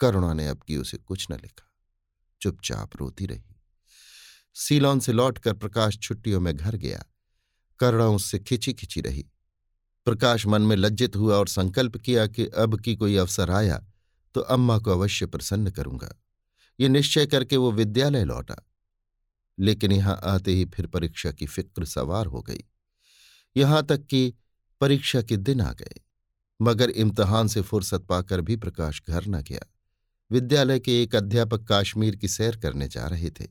[0.00, 1.70] करुणा ने अब की उसे कुछ न लिखा।
[2.40, 3.56] चुपचाप रोती रही।
[4.54, 7.04] सीलोन से लौटकर प्रकाश छुट्टियों में घर गया।
[7.78, 9.26] करुणा उससे खिंची खिंची रही।
[10.04, 13.86] प्रकाश मन में लज्जित हुआ और संकल्प किया कि अब की कोई अवसर आया
[14.34, 16.22] तो अम्मा को अवश्य प्रसन्न करूँगा।
[16.80, 18.56] ये निश्चय करके वो विद्यालय लौटा।
[19.58, 22.64] लेकिन यहाँ आते ही फिर परीक्षा की फ़िक्र सवार हो गई।
[23.56, 24.34] यहाँ तक कि
[24.80, 26.00] परीक्षा के दिन आ गए,
[26.62, 29.60] मगर इम्तहान से फुर्सत पाकर भी प्रकाश घर न गया।
[30.30, 33.46] विद्यालय के एक अध्यापक काश्मीर की सैर करने जा रहे थे।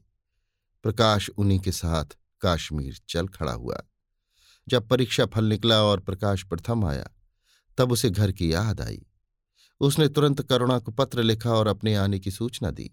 [0.84, 2.06] प्रकाश उन्हीं के साथ
[2.42, 3.82] काश्मीर चल खड़ा हुआ।
[4.68, 7.10] जब परीक्षा फल निकला और प्रकाश प्रथम आया,
[7.78, 9.06] तब उसे घर की याद आई।
[9.80, 12.92] उसने तुरंत करुणा को पत्र लिखा और अपने आने की सूचना दी।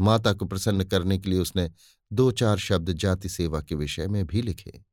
[0.00, 1.70] माता को प्रसन्न करने के लिए उसने
[2.12, 4.87] दो चार शब्द जाति सेवा के विषय में भी लिखे।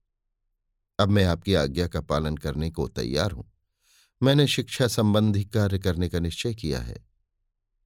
[1.00, 3.52] अब मैं आपकी आज्ञा का पालन करने को तैयार हूँ।
[4.24, 7.06] मैंने शिक्षा संबंधी कार्य करने का निश्चय किया है।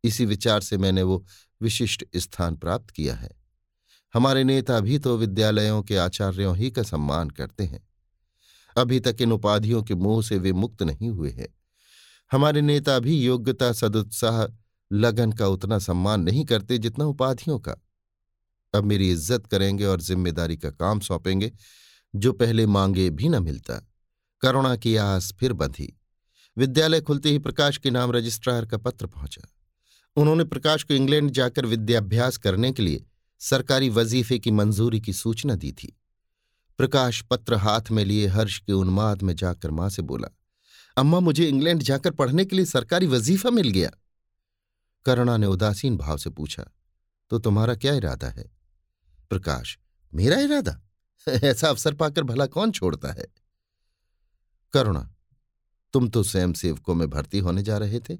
[0.03, 1.25] इसी विचार से मैंने वो
[1.61, 3.29] विशिष्ट स्थान प्राप्त किया है।
[4.13, 7.87] हमारे नेता भी तो विद्यालयों के आचार्यों ही का सम्मान करते हैं।
[8.75, 11.47] अभी तक इन उपाधियों के मुँह से वे मुक्त नहीं हुए हैं।
[12.31, 14.45] हमारे नेता भी योग्यता, सदुत्साह,
[14.91, 17.75] लगन का उतना सम्मान नहीं करते जितना उपाधियों का।
[18.73, 21.51] अब मेरी इज़्ज़त करेंगे और ज़िम्मेदारी का काम सौंपेंगे।
[22.15, 23.87] जो पहले मांगे भी न मिलता।
[24.41, 25.99] करुणा की आस फिर बंधी।
[26.57, 29.47] विद्यालय खुलते ही प्रकाश के नाम रजिस्ट्रार का पत्र पहुँचा।
[30.15, 33.05] उन्होंने प्रकाश को इंग्लैंड जाकर विद्याभ्यास करने के लिए
[33.39, 35.99] सरकारी वजीफे की मंजूरी की सूचना दी थी।
[36.77, 40.27] प्रकाश पत्र हाथ में लिए हर्ष के उन्माद में जाकर माँ से बोला,
[40.97, 43.91] अम्मा, मुझे इंग्लैंड जाकर पढ़ने के लिए सरकारी वजीफा मिल गया।
[45.05, 46.65] करुणा ने उदासीन भाव से पूछा
[47.29, 48.51] तो तुम्हारा क्या इरादा है?
[49.29, 49.77] प्रकाश,
[50.13, 50.81] मेरा इरादा?
[51.43, 53.27] ऐसा अवसर पाकर भला कौन छोड़ता है?
[54.73, 55.09] करुणा,
[55.93, 58.15] तुम तो स्वयं सेवकों में भर्ती होने जा रहे थे।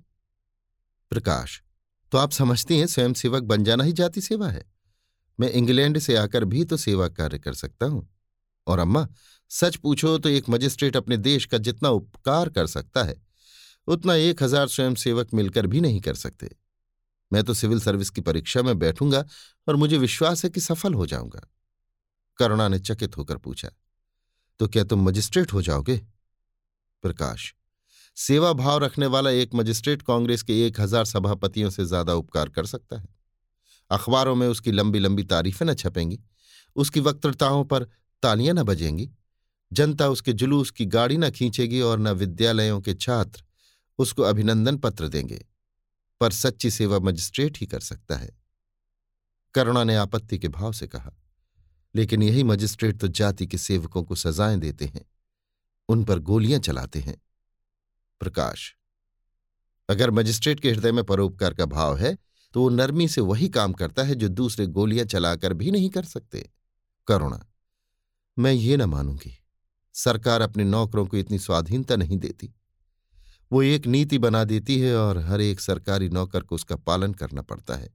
[1.10, 1.64] प्रकाश
[2.12, 4.66] तो आप समझती हैं स्वयं सेवक बन जाना ही जाति सेवा है।
[5.40, 8.16] मैं इंग्लैंड से आकर भी तो सेवा कार्य कर सकता हूँ।
[8.68, 9.08] और अम्मा,
[9.50, 13.22] सच पूछो तो एक मजिस्ट्रेट अपने देश का जितना उपकार कर सकता है,
[13.88, 16.50] उतना एक हज़ार स्वयं सेवक मिलकर भी नहीं कर सकते।
[17.34, 19.26] मैं तो सिविल सर्विस की परीक्षा में बैठूँगा
[19.68, 21.42] और मुझे विश्वास है कि सफल हो जाऊँगा।
[22.40, 23.70] करुणा ने चकित होकर पूछा
[24.60, 25.98] तो क्या तुम मजिस्ट्रेट हो जाओगे?
[27.04, 27.54] प्रकाश,
[28.18, 32.66] सेवा भाव रखने वाला एक मजिस्ट्रेट कांग्रेस के एक हज़ार सभापतियों से ज़्यादा उपकार कर
[32.66, 33.08] सकता है।
[33.92, 36.20] अखबारों में उसकी लंबी लंबी तारीफें न छपेंगी,
[36.76, 37.84] उसकी वक्तृताओं पर
[38.24, 39.10] तालियाँ न बजेंगी,
[39.72, 43.44] जनता उसके जुलूस की गाड़ी न खींचेगी और न विद्यालयों के छात्र
[44.00, 45.46] उसको अभिनंदन पत्र देंगे,
[46.22, 48.30] पर सच्ची सेवा मजिस्ट्रेट ही कर सकता है।
[49.56, 51.12] करुणा ने आपत्ति के भाव से कहा
[51.96, 55.06] लेकिन यही मजिस्ट्रेट तो जाति के सेवकों को सजाएँ देते हैं,
[55.90, 57.16] उन पर गोलियाँ चलाते हैं।
[58.22, 58.74] प्रकाश,
[59.90, 62.18] अगर मजिस्ट्रेट के हृदय में परोपकार का भाव है
[62.54, 66.04] तो वो नरमी से वही काम करता है जो दूसरे गोलियाँ चलाकर भी नहीं कर
[66.04, 66.50] सकते।
[67.08, 67.40] करुणा,
[68.38, 69.34] मैं ये न मानूँगी,
[69.96, 72.54] सरकार अपने नौकरों को इतनी स्वाधीनता नहीं देती।
[73.52, 77.42] वो एक नीति बना देती है और हर एक सरकारी नौकर को उसका पालन करना
[77.44, 77.90] पड़ता है।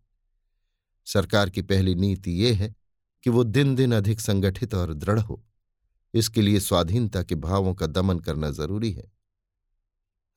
[1.07, 2.75] सरकार की पहली नीति ये है
[3.25, 5.43] कि वो दिन दिन अधिक संगठित और दृढ़ हो।
[6.15, 9.13] इसके लिए स्वाधीनता के भावों का दमन करना ज़रूरी है।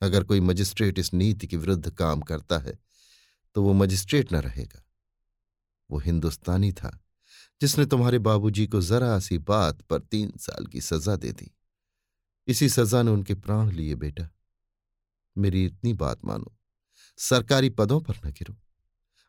[0.02, 2.78] अगर कोई मजिस्ट्रेट इस नीति के विरुद्ध काम करता है
[3.56, 4.84] तो वो मजिस्ट्रेट न रहेगा।
[5.90, 6.90] वो हिंदुस्तानी था,
[7.62, 11.52] जिसने तुम्हारे बाबूजी को जरा सी बात पर तीन साल की सजा दे दी।
[12.48, 14.30] इसी सजा ने उनके प्राण लिए, बेटा।
[15.38, 16.56] मेरी इतनी बात मानो।
[17.18, 18.56] सरकारी पदों पर न गिरो।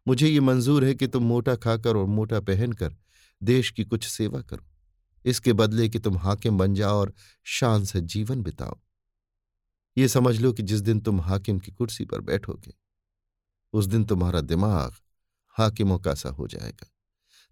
[0.06, 2.96] मुझे ये मंजूर है कि तुम मोटा खाकर और मोटा पहनकर
[3.42, 4.64] देश की कुछ सेवा करो।
[5.24, 8.80] इसके बदले कि तुम हाकिम बन जाओ और शान से जीवन बिताओ।
[9.98, 12.74] ये समझ लो कि जिस दिन तुम हाकिम की कुर्सी पर बैठोगे,
[13.72, 14.94] उस दिन तुम्हारा दिमाग
[15.48, 16.86] हाकिमों का सा हो जाएगा।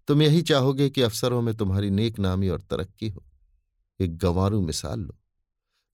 [0.07, 3.25] तुम यही चाहोगे कि अफसरों में तुम्हारी नेक नामी और तरक्की हो।
[3.99, 5.19] एक गंवारू मिसाल लो।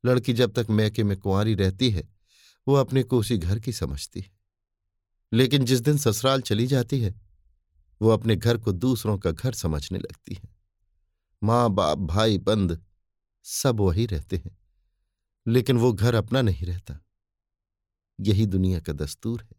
[0.05, 2.09] लड़की जब तक मैके में कुंवारी रहती है,
[2.67, 4.31] वो अपने को उसी घर की समझती है।
[5.33, 7.21] लेकिन जिस दिन ससुराल चली जाती है
[8.03, 10.49] वो अपने घर को दूसरों का घर समझने लगती है।
[11.41, 12.81] माँ, बाप, भाई, बंद,
[13.45, 14.57] सब वही रहते हैं।
[15.45, 16.99] लेकिन वो घर अपना नहीं रहता।
[18.19, 19.55] यही दुनिया का दस्तूर है।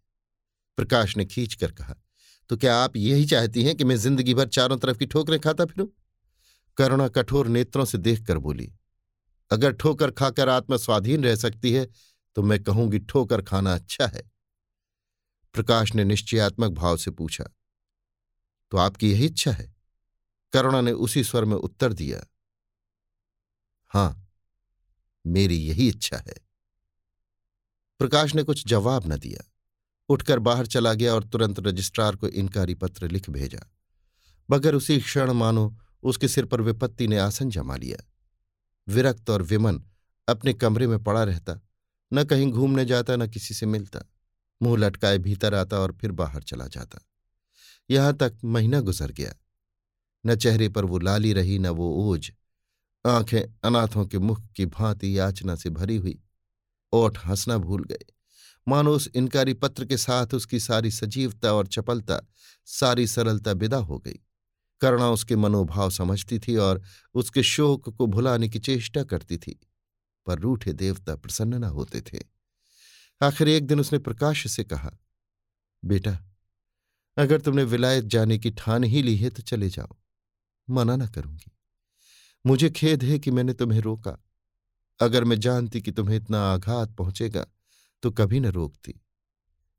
[0.79, 1.95] प्रकाश ने खींच कर कहा
[2.51, 5.65] तो क्या आप यही चाहती हैं कि मैं ज़िंदगी भर चारों तरफ़ की ठोकरें खाता
[5.65, 5.87] फिरूं?
[6.79, 8.71] करुणा कठोर नेत्रों से देखकर बोली,
[9.51, 11.87] अगर ठोकर खाकर आत्मा स्वाधीन रह सकती है
[12.37, 14.23] तो मैं कहूँगी ठोकर खाना अच्छा है।
[15.55, 17.45] प्रकाश ने निश्चयात्मक भाव से पूछा
[18.75, 19.75] तो आपकी यही इच्छा है?
[20.53, 22.27] करुणा ने उसी स्वर में उत्तर दिया।
[23.89, 24.29] हाँ,
[25.27, 26.35] मेरी यही इच्छा है।
[27.99, 29.53] प्रकाश ने कुछ जवाब न दिया।
[30.09, 33.73] उठकर बाहर चला गया और तुरंत रजिस्ट्रार को इनकारी पत्र लिख भेजा।
[34.51, 38.11] मगर उसी क्षण मानो उसके सिर पर विपत्ति ने आसन जमा लिया।
[38.89, 39.83] विरक्त और विमन
[40.29, 41.61] अपने कमरे में पड़ा रहता।
[42.13, 44.01] न कहीं घूमने जाता, न किसी से मिलता।
[44.63, 46.99] मुँह लटकाए भीतर आता और फिर बाहर चला जाता।
[47.91, 49.35] यहाँ तक महीना गुजर गया।
[50.27, 52.31] न चेहरे पर वो लाली रही, न वो ओझ
[53.07, 56.23] आँखें अनाथों के मुख की भांति याचना से भरी हुई।
[56.93, 58.05] ओठ हंसना भूल गए।
[58.69, 62.21] मानो उस इनकारी पत्र के साथ उसकी सारी सजीवता और चपलता,
[62.65, 64.21] सारी सरलता विदा हो गई।
[64.81, 66.83] करुणा उसके मनोभाव समझती थी और
[67.15, 69.61] उसके शोक को भुलाने की चेष्टा करती थी।
[70.27, 72.19] पर रूठे देवता प्रसन्न न होते थे।
[73.23, 74.91] आखिर एक दिन उसने प्रकाश से कहा,
[75.85, 76.19] बेटा
[77.17, 79.97] अगर तुमने विलायत जाने की ठान ही ली है तो चले जाओ।
[80.69, 81.51] मना न करूँगी।
[82.47, 84.19] मुझे खेद है कि मैंने तुम्हें रोका।
[85.01, 87.47] अगर मैं जानती कि तुम्हें इतना आघात पहुंचेगा
[88.03, 89.01] तो कभी न रोकती।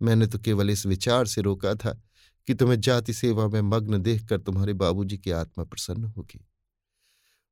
[0.02, 2.02] मैंने तो केवल इस विचार से रोका था
[2.48, 6.45] कि तुम्हें जाति सेवा में मग्न देखकर तुम्हारे बाबूजी की आत्मा प्रसन्न होगी।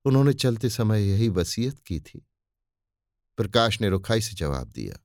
[0.05, 2.25] उन्होंने चलते समय यही वसीयत की थी।
[3.37, 4.97] प्रकाश ने रुखाई से जवाब दिया,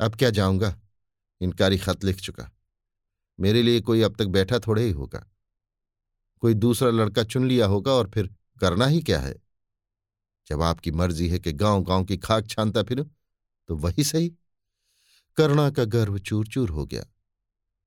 [0.00, 0.74] अब क्या जाऊँगा?
[1.40, 2.50] इनकारी खत लिख चुका।
[3.40, 5.26] मेरे लिए कोई अब तक बैठा थोड़े ही होगा।
[6.42, 9.34] कोई दूसरा लड़का चुन लिया होगा और फिर करना ही क्या है?
[10.46, 13.02] जब आपकी मर्ज़ी है कि गाँव गाँव की खाक छानता फिर
[13.68, 14.32] तो वही सही।
[15.36, 17.04] करुणा का गर्व चूर चूर हो गया।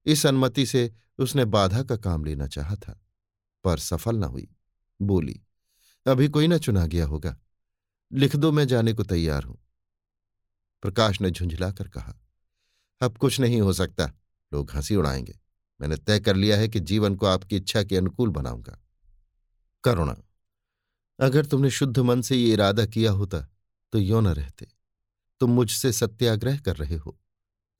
[0.06, 3.02] इस अनुमति से उसने बाधा का काम लेना चाहा था,
[3.64, 4.48] पर सफल न हुई।
[5.02, 5.42] बोली,
[6.06, 7.38] अभी कोई ना चुना गया होगा।
[8.12, 9.58] लिख दो, मैं जाने को तैयार हूँ।
[10.82, 12.16] प्रकाश ने झुंझलाकर कहा,
[13.02, 14.12] अब कुछ नहीं हो सकता।
[14.54, 15.40] लोग हँसी उड़ाएँगे।
[15.84, 18.78] मैंने तय कर लिया है कि जीवन को आपकी इच्छा के अनुकूल बनाऊँगा।
[19.84, 20.16] करुणा,
[21.20, 23.40] अगर तुमने शुद्ध मन से ये इरादा किया होता
[23.94, 24.68] तो यो न रहते।
[25.42, 27.18] तुम मुझसे सत्याग्रह कर रहे हो।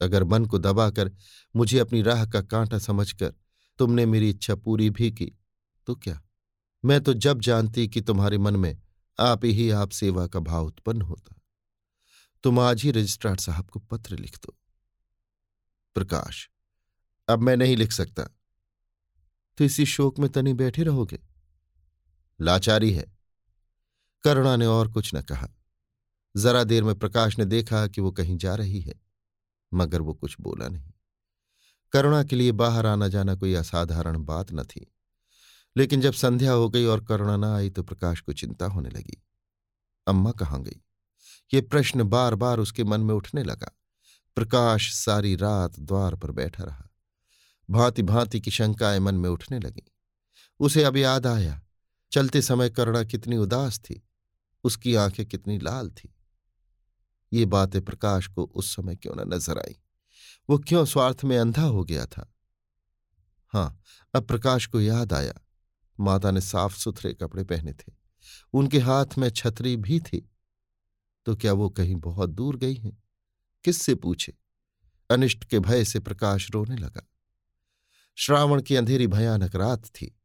[0.02, 1.12] अगर मन को दबाकर
[1.56, 3.34] मुझे अपनी राह का कांटा समझकर
[3.80, 5.32] तुमने मेरी इच्छा पूरी भी की
[5.88, 6.22] तो क्या?
[6.84, 8.82] मैं तो जब जानती कि तुम्हारे मन में
[9.20, 11.36] आप ही आप सेवा का भाव उत्पन्न होता।
[12.44, 14.56] तुम आज ही रजिस्ट्रार साहब को पत्र लिख दो।
[15.96, 16.50] प्रकाश
[17.28, 18.24] अब मैं नहीं लिख सकता।
[19.58, 21.20] तो इसी शोक में तनी बैठे रहोगे?
[22.42, 23.18] लाचारी है।
[24.24, 25.50] करुणा ने और कुछ न कहा।
[26.38, 28.96] जरा देर में प्रकाश ने देखा कि वो कहीं जा रही है,
[29.74, 30.92] मगर वो कुछ बोला नहीं।
[31.92, 34.94] करुणा के लिए बाहर आना जाना कोई असाधारण बात न थी।
[35.78, 39.24] लेकिन जब संध्या हो गई और करुणा न आई तो प्रकाश को चिंता होने लगी।
[40.08, 40.82] अम्मा कहाँ गई?
[41.54, 43.80] ये प्रश्न बार बार उसके मन में उठने लगा।
[44.36, 46.90] प्रकाश सारी रात द्वार पर बैठा रहा।
[47.70, 49.92] भांति भांति की शंकाएँ मन में उठने लगी।
[50.60, 51.62] उसे अब याद आया,
[52.12, 54.08] चलते समय करुणा कितनी उदास थी,
[54.64, 56.16] उसकी आँखें कितनी लाल थी।
[57.34, 59.80] ये बातें प्रकाश को उस समय क्यों न नज़र आई?
[60.50, 62.34] वो क्यों स्वार्थ में अंधा हो गया था?
[63.48, 63.82] हाँ,
[64.16, 65.34] अब प्रकाश को याद आया,
[66.00, 67.94] माता ने साफ़ सुथरे कपड़े पहने थे,
[68.54, 70.30] उनके हाथ में छतरी भी थी।
[71.26, 73.04] तो क्या वो कहीं बहुत दूर गई हैं?
[73.64, 74.34] किससे पूछे?
[75.10, 77.10] अनिष्ट के भय से प्रकाश रोने लगा।
[78.16, 80.20] श्रावण की अंधेरी भयानक रात थी।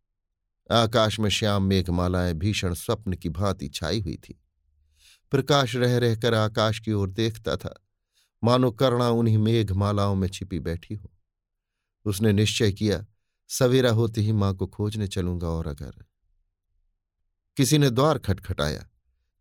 [0.73, 4.43] आकाश में श्याम मेघमालाएँ भीषण स्वप्न की भांति छाई हुई थी।
[5.31, 7.85] प्रकाश रह रहकर आकाश की ओर देखता था।
[8.45, 11.11] मानो करुणा उन्हीं मेघमालाओं में छिपी बैठी हो।
[12.05, 13.07] उसने निश्चय किया,
[13.49, 16.05] सवेरा होते ही माँ को खोजने चलूँगा और अगर।
[17.57, 18.89] किसी ने द्वार खटखटाया।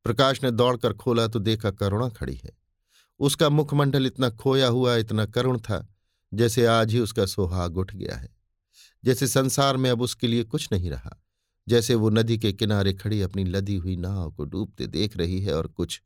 [0.04, 2.58] प्रकाश ने दौड़कर खोला तो देखा करुणा खड़ी है।
[3.20, 5.94] उसका मुखमंडल इतना खोया हुआ, इतना करुण था,
[6.34, 8.37] जैसे आज ही उसका सुहाग उठ गया है।
[9.08, 11.24] जैसे संसार में अब उसके लिए कुछ नहीं रहा।
[11.68, 15.54] जैसे वो नदी के किनारे खड़ी अपनी लदी हुई नाव को डूबते देख रही है
[15.54, 16.02] और कुछ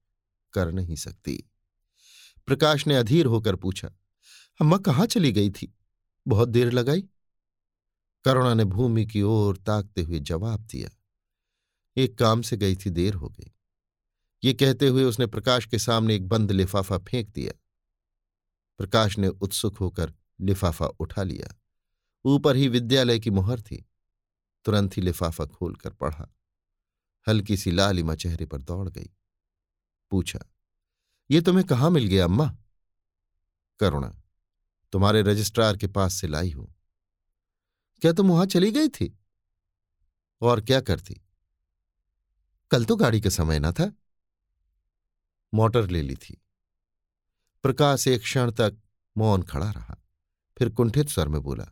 [0.53, 1.43] कर नहीं सकती।
[2.47, 3.87] प्रकाश ने अधीर होकर पूछा,
[4.61, 5.73] अम्मा कहाँ चली गई थी?
[6.27, 7.03] बहुत देर लगाई?
[8.25, 10.89] करुणा ने भूमि की ओर ताकते हुए जवाब दिया,
[11.97, 13.51] एक काम से गई थी, देर हो गई।
[14.43, 17.53] ये कहते हुए उसने प्रकाश के सामने एक बंद लिफाफा फेंक दिया।
[18.77, 21.60] प्रकाश ने उत्सुक होकर लिफाफा उठा लिया।
[22.25, 23.85] ऊपर ही विद्यालय की मुहर थी।
[24.65, 26.27] तुरंत ही लिफाफा खोलकर पढ़ा।
[27.27, 29.09] हल्की सी लालिमा चेहरे पर दौड़ गई।
[30.11, 30.39] पूछा,
[31.31, 32.55] ये तुम्हें कहाँ मिल गया, अम्मा?
[33.79, 34.21] करुणा,
[34.93, 36.73] तुम्हारे रजिस्ट्रार के पास से लाई हूँ।
[38.01, 39.17] क्या तुम वहाँ चली गई थी?
[40.41, 41.21] और क्या करती?
[42.71, 43.91] कल तो गाड़ी का समय ना था।
[45.53, 46.41] मोटर ले ली थी।
[47.63, 48.77] प्रकाश एक क्षण तक
[49.17, 49.97] मौन खड़ा रहा,
[50.57, 51.71] फिर कुंठित स्वर में बोला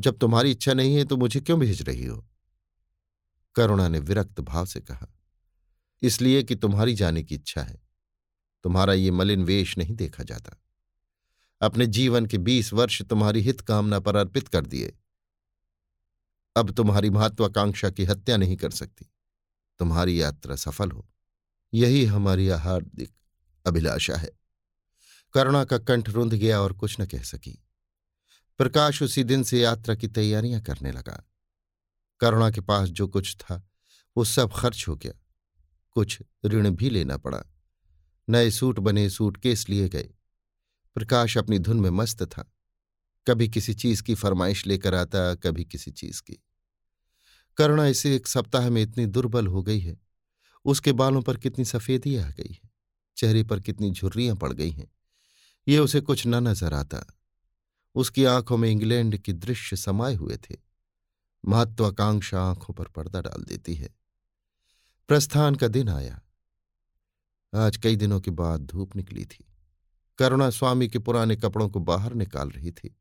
[0.00, 2.24] जब तुम्हारी इच्छा नहीं है तो मुझे क्यों भेज रही हो?
[3.56, 5.06] करुणा ने विरक्त भाव से कहा,
[6.02, 7.80] इसलिए कि तुम्हारी जाने की इच्छा है।
[8.64, 10.56] तुम्हारा ये मलिन वेश नहीं देखा जाता।
[11.60, 14.92] अपने जीवन के बीस वर्ष तुम्हारी हित कामना पर अर्पित कर दिए।
[16.56, 19.12] अब तुम्हारी महत्वाकांक्षा की हत्या नहीं कर सकती।
[19.80, 21.08] तुम्हारी यात्रा सफल हो।
[21.72, 23.12] यही हमारी हार्दिक
[23.66, 24.30] अभिलाषा है।
[25.34, 27.58] करुणा का कंठ रुंध गया और कुछ न कह सकी।
[28.58, 31.30] प्रकाश उसी दिन से यात्रा की तैयारियाँ करने लगा।
[32.20, 33.68] करुणा के पास जो कुछ था,
[34.16, 35.12] वो सब खर्च हो गया।
[35.90, 37.44] कुछ ऋण भी लेना पड़ा।
[38.28, 40.10] नए सूट बने सूट केस लिए गए।
[40.94, 42.52] प्रकाश अपनी धुन में मस्त था।
[43.26, 46.44] कभी किसी चीज़ की फरमाइश लेकर आता, कभी किसी चीज़ की।
[47.56, 50.00] करुणा इसे एक सप्ताह में इतनी दुर्बल हो गई है।
[50.64, 52.70] उसके बालों पर कितनी सफेदी आ गई है।
[53.16, 54.90] चेहरे पर कितनी झुर्रियाँ पड़ गई हैं।
[55.68, 57.17] ये उसे कुछ न नज़र आता।
[57.94, 60.56] उसकी आँखों में इंग्लैंड की दृश्य समाये हुए थे।
[61.46, 63.94] महत्वाकांक्षा आँखों पर पर्दा डाल देती है।
[65.08, 66.20] प्रस्थान का दिन आया।
[67.54, 69.44] आज कई दिनों के बाद धूप निकली थी।
[70.18, 72.96] करुणा स्वामी के पुराने कपड़ों को बाहर निकाल रही थी।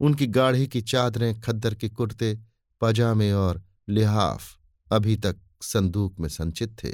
[0.00, 2.38] उनकी गाढ़ी की चादरें, खद्दर के कुर्ते,
[2.80, 4.58] पजामे और लिहाफ
[4.92, 6.92] अभी तक संदूक में संचित थे।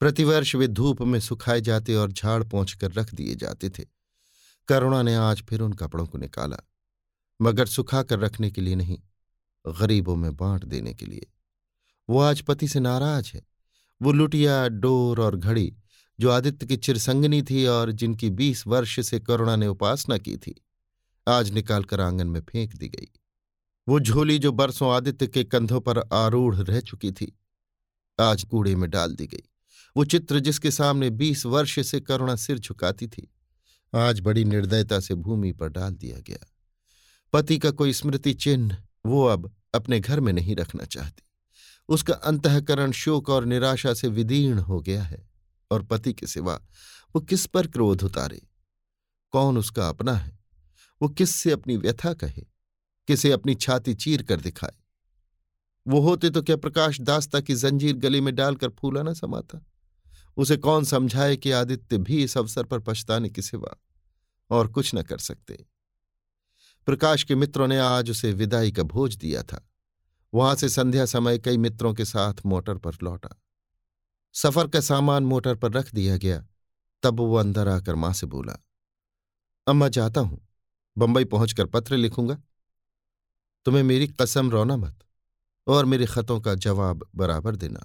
[0.00, 3.93] प्रतिवर्ष वे धूप में सुखाए जाते और झाड़ पहुंचकर रख दिए जाते थे।
[4.68, 6.56] करुणा ने आज फिर उन कपड़ों को निकाला,
[7.42, 8.98] मगर सुखाकर रखने के लिए नहीं,
[9.66, 11.26] गरीबों में बांट देने के लिए।
[12.10, 13.46] वो आज पति से नाराज़ है।
[14.02, 15.76] वो लुटिया, डोर और घड़ी,
[16.20, 20.64] जो आदित्य की चिरसंगनी थी और जिनकी बीस वर्ष से करुणा ने उपासना की थी,
[21.28, 23.12] आज निकालकर आँगन में फेंक दी गई।
[23.88, 27.38] वो झोली जो बरसों आदित्य के कंधों पर आरूढ़ रह चुकी थी,
[28.20, 29.50] आज कूड़े में डाल दी गई।
[29.96, 33.33] वो चित्र जिसके सामने बीस वर्ष से करुणा सिर झुकाती थी
[33.94, 36.46] आज बड़ी निर्दयता से भूमि पर डाल दिया गया।
[37.32, 41.22] पति का कोई स्मृति चिन्ह वो अब अपने घर में नहीं रखना चाहती।
[41.88, 45.30] उसका अंतकरण शोक और निराशा से विदीर्ण हो गया है,
[45.70, 46.54] और पति के सिवा
[47.14, 48.42] वो किस पर क्रोध उतारे?
[49.30, 50.38] कौन उसका अपना है?
[51.02, 52.42] वो किससे अपनी व्यथा कहे?
[53.06, 54.74] किसे अपनी छाती चीर कर दिखाए?
[55.88, 59.66] वो होते तो क्या प्रकाश दास्ता की जंजीर गले में डालकर फूला न समाता?
[60.36, 63.76] उसे कौन समझाए कि आदित्य भी इस अवसर पर पछताने के सिवा
[64.50, 65.66] और कुछ न कर सकते।
[66.86, 69.70] प्रकाश के मित्रों ने आज उसे विदाई का भोज दिया था।
[70.34, 73.42] वहाँ से संध्या समय कई मित्रों के साथ मोटर पर लौटा।
[74.34, 76.46] सफ़र का सामान मोटर पर रख दिया गया,
[77.02, 78.56] तब वो अंदर आकर माँ से बोला,
[79.66, 80.48] अम्मा, जाता हूँ।
[80.98, 82.38] बंबई पहुंचकर पत्र लिखूँगा।
[83.64, 84.98] तुम्हें मेरी कसम रोना मत
[85.66, 87.84] और मेरे खतों का जवाब बराबर देना।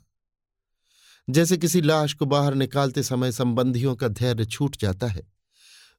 [1.30, 5.34] जैसे किसी लाश को बाहर निकालते समय संबंधियों का धैर्य छूट जाता है।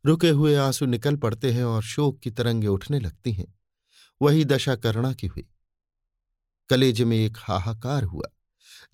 [0.07, 3.59] रुके हुए आँसू निकल पड़ते हैं और शोक की तरंगे उठने लगती हैं।
[4.23, 5.49] वही दशा करुणा की हुई।
[6.69, 8.29] कलेज में एक हाहाकार हुआ,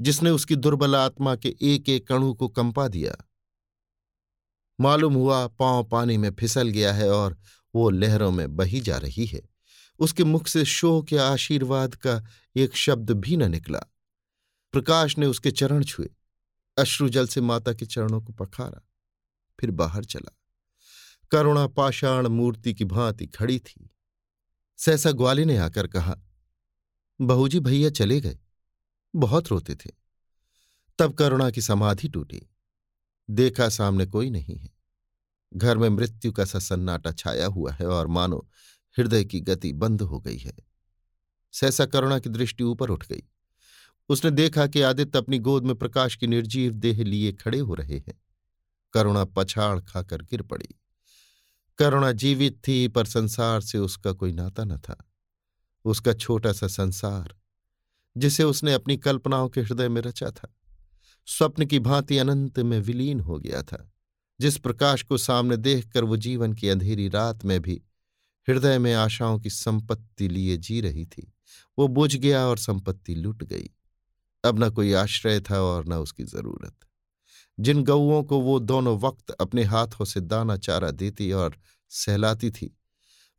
[0.01, 3.29] जिसने उसकी दुर्बल आत्मा के एक एक कणु को कंपा दिया।
[4.81, 7.39] मालूम हुआ पाँव पानी में फिसल गया है और
[7.75, 9.43] वो लहरों में बही जा रही है।
[9.99, 12.25] उसके मुख से शोक या आशीर्वाद का
[12.57, 13.81] एक शब्द भी न निकला।
[14.73, 16.11] प्रकाश ने उसके चरण छुए।
[16.77, 18.89] अश्रुजल से माता के चरणों को पखारा,
[19.61, 20.37] फिर बाहर चला।
[21.31, 23.91] करुणा पाषाण मूर्ति की भांति खड़ी थी।
[24.77, 26.17] सहसा ग्वाली ने आकर कहा,
[27.21, 28.39] बहूजी भैया चले गए।
[29.17, 29.91] बहुत रोते थे।
[30.99, 32.43] तब करुणा की समाधि टूटी।
[33.31, 34.71] देखा सामने कोई नहीं है।
[35.55, 38.51] घर में मृत्यु का सा सन्नाटा छाया हुआ है और मानो
[38.99, 40.57] हृदय की गति बंद हो गई है।
[41.53, 43.23] सहसा करुणा की दृष्टि ऊपर उठ गई।
[44.09, 47.99] उसने देखा कि आदित्य अपनी गोद में प्रकाश की निर्जीव देह लिए खड़े हो रहे
[47.99, 48.21] हैं।
[48.93, 50.69] करुणा पछाड़ खाकर गिर पड़ी।
[51.79, 55.05] करुणा जीवित थी, पर संसार से उसका कोई नाता न था।
[55.85, 57.35] उसका छोटा सा संसार,
[58.17, 60.55] जिसे उसने अपनी कल्पनाओं के हृदय में रचा था,
[61.27, 63.93] स्वप्न की भांति अनंत में विलीन हो गया था।
[64.41, 67.83] जिस प्रकाश को सामने देखकर वो जीवन की अंधेरी रात में भी
[68.49, 71.33] हृदय में आशाओं की संपत्ति लिए जी रही थी,
[71.79, 73.71] वो बुझ गया और संपत्ति लुट गई।
[74.45, 76.75] अब न कोई आश्रय था और न उसकी ज़रूरत।
[77.61, 81.59] जिन गऊओं को वो दोनों वक्त अपने हाथों से दाना चारा देती और
[81.89, 82.79] सहलाती थी,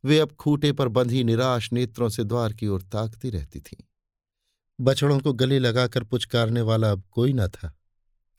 [0.04, 3.84] वे अब खूटे पर बंधी निराश नेत्रों से द्वार की ओर ताकती रहती थीं।
[4.80, 7.78] बछड़ों को गले लगाकर पुचकारने वाला अब कोई न था।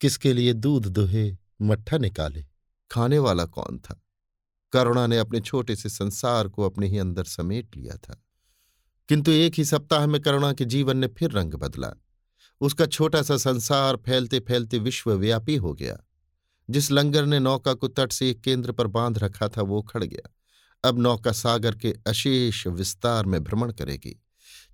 [0.00, 2.46] किसके लिए दूध, दुहे, मट्ठा निकाले?
[2.90, 4.02] खाने वाला कौन था?
[4.72, 8.24] करुणा ने अपने छोटे से संसार को अपने ही अंदर समेट लिया था।
[9.08, 11.94] किंतु एक ही सप्ताह में करुणा के जीवन ने फिर रंग बदला।
[12.60, 15.98] उसका छोटा सा संसार फैलते फैलते विश्वव्यापी हो गया।
[16.70, 20.04] जिस लंगर ने नौका को तट से एक केंद्र पर बाँध रखा था, वो खड़
[20.04, 20.34] गया।
[20.84, 24.22] अब नौका सागर के अशेष विस्तार में भ्रमण करेगी।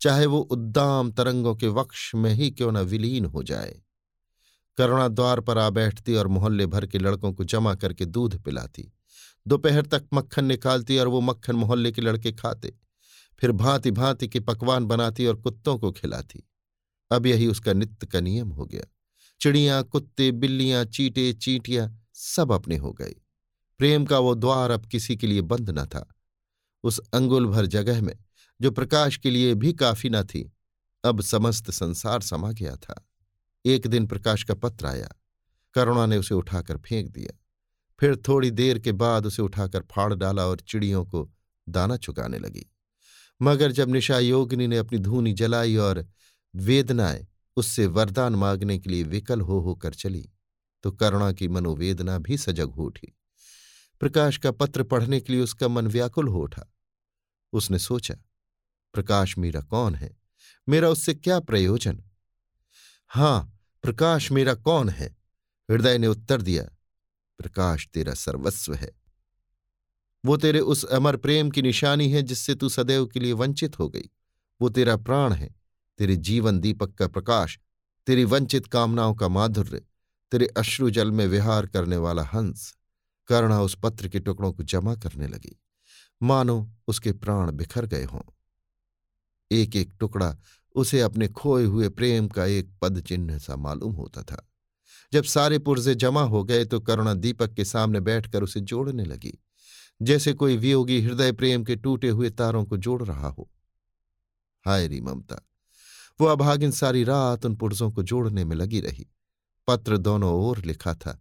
[0.01, 3.83] चाहे वो उद्दाम तरंगों के वक्ष में ही क्यों न विलीन हो जाए।
[4.79, 8.93] करुणा द्वार पर आ बैठती और मोहल्ले भर के लड़कों को जमा करके दूध पिलाती।
[9.49, 12.75] दोपहर तक मक्खन निकालती और वो मक्खन मोहल्ले के लड़के खाते।
[13.41, 16.49] फिर भांति भांति के पकवान बनाती और कुत्तों को खिलाती।
[17.11, 18.83] अब यही उसका नित्य का नियम हो गया।
[19.41, 23.15] चिड़ियाँ, कुत्ते, बिल्लियाँ, चीटे, चींटियाँ सब अपने हो गए।
[23.79, 26.15] प्रेम का वो द्वार अब किसी के लिए बंद न था।
[26.83, 28.19] उस अंगुल भर जगह में,
[28.61, 30.53] जो प्रकाश के लिए भी काफ़ी न थी,
[31.05, 33.09] अब समस्त संसार समा गया था।
[33.67, 35.09] एक दिन प्रकाश का पत्र आया।
[35.75, 37.39] करुणा ने उसे उठाकर फेंक दिया।
[38.01, 41.33] फिर थोड़ी देर के बाद उसे उठाकर फाड़ डाला और चिड़ियों को
[41.69, 42.73] दाना चुकाने लगी।
[43.43, 46.09] मगर जब निशा योगिनी ने अपनी धूनी जलाई और
[46.57, 47.27] वेदनाएँ
[47.57, 50.31] उससे वरदान मांगने के लिए विकल हो होकर चली
[50.83, 53.17] तो करुणा की मनोवेदना भी सजग हो उठी।
[54.01, 56.75] प्रकाश का पत्र पढ़ने के लिए उसका मन व्याकुल हो उठा।
[57.53, 58.15] उसने सोचा,
[58.93, 60.17] प्रकाश मेरा कौन है?
[60.69, 62.05] मेरा उससे क्या प्रयोजन?
[63.09, 65.17] हाँ, प्रकाश मेरा कौन है?
[65.71, 66.65] हृदय ने उत्तर दिया,
[67.39, 68.93] प्रकाश तेरा सर्वस्व है।
[70.25, 73.89] वो तेरे उस अमर प्रेम की निशानी है जिससे तू सदैव के लिए वंचित हो
[73.89, 74.11] गई।
[74.61, 75.56] वो तेरा प्राण है।
[75.99, 77.59] तेरे जीवन दीपक का प्रकाश,
[78.07, 79.81] तेरी वंचित कामनाओं का माधुर्य,
[80.33, 82.73] तेरे अश्रु जल में विहार करने वाला हंस,
[83.29, 85.57] करुणा उस पत्र के टुकड़ों को जमा करने लगी।
[86.21, 88.21] मानो उसके प्राण बिखर गए हों।
[89.51, 90.37] एक एक टुकड़ा
[90.75, 94.43] उसे अपने खोए हुए प्रेम का एक पद चिन्ह सा मालूम होता था।
[95.13, 99.33] जब सारे पुर्जे जमा हो गए तो करुणा दीपक के सामने बैठकर उसे जोड़ने लगी,
[100.01, 103.49] जैसे कोई वियोगी हृदय प्रेम के टूटे हुए तारों को जोड़ रहा हो।
[104.67, 105.41] हाय री ममता
[106.21, 109.07] वो अभागिन सारी रात उन पुर्जों को जोड़ने में लगी रही।
[109.69, 111.21] पत्र दोनों ओर लिखा था,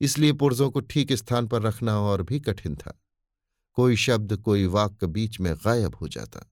[0.00, 2.98] इसलिए पुर्जों को ठीक स्थान पर रखना और भी कठिन था।
[3.78, 6.50] कोई शब्द, कोई वाक्य बीच में गायब हो जाता।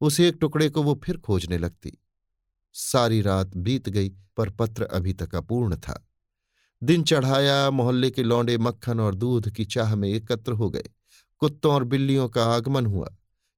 [0.00, 1.98] उस एक टुकड़े को वो फिर खोजने लगती।
[2.74, 6.04] सारी रात बीत गई, पर पत्र अभी तक अपूर्ण था।
[6.82, 10.88] दिन चढ़ाया, मोहल्ले के लौंडे मक्खन और दूध की चाह में एकत्र हो गए।
[11.42, 13.08] कुत्तों और बिल्लियों का आगमन हुआ।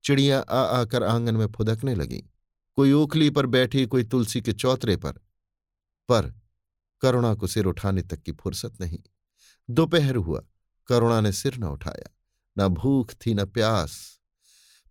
[0.04, 2.22] चिड़ियाँ आ आकर आँगन में फुदकने लगीं।
[2.80, 5.12] कोई ओखली पर बैठी, कोई तुलसी के चौतरे पर।
[6.08, 6.40] पर
[7.00, 8.98] करुणा को सिर उठाने तक की फुर्सत नहीं।
[9.70, 10.42] दोपहर हुआ,
[10.86, 12.10] करुणा ने सिर न उठाया,
[12.58, 14.20] न भूख थी, न प्यास।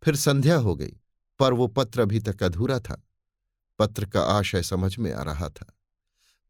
[0.04, 0.98] फिर संध्या हो गई,
[1.40, 3.04] पर वो पत्र अभी तक अधूरा था।
[3.80, 5.74] पत्र का आशय समझ में आ रहा था।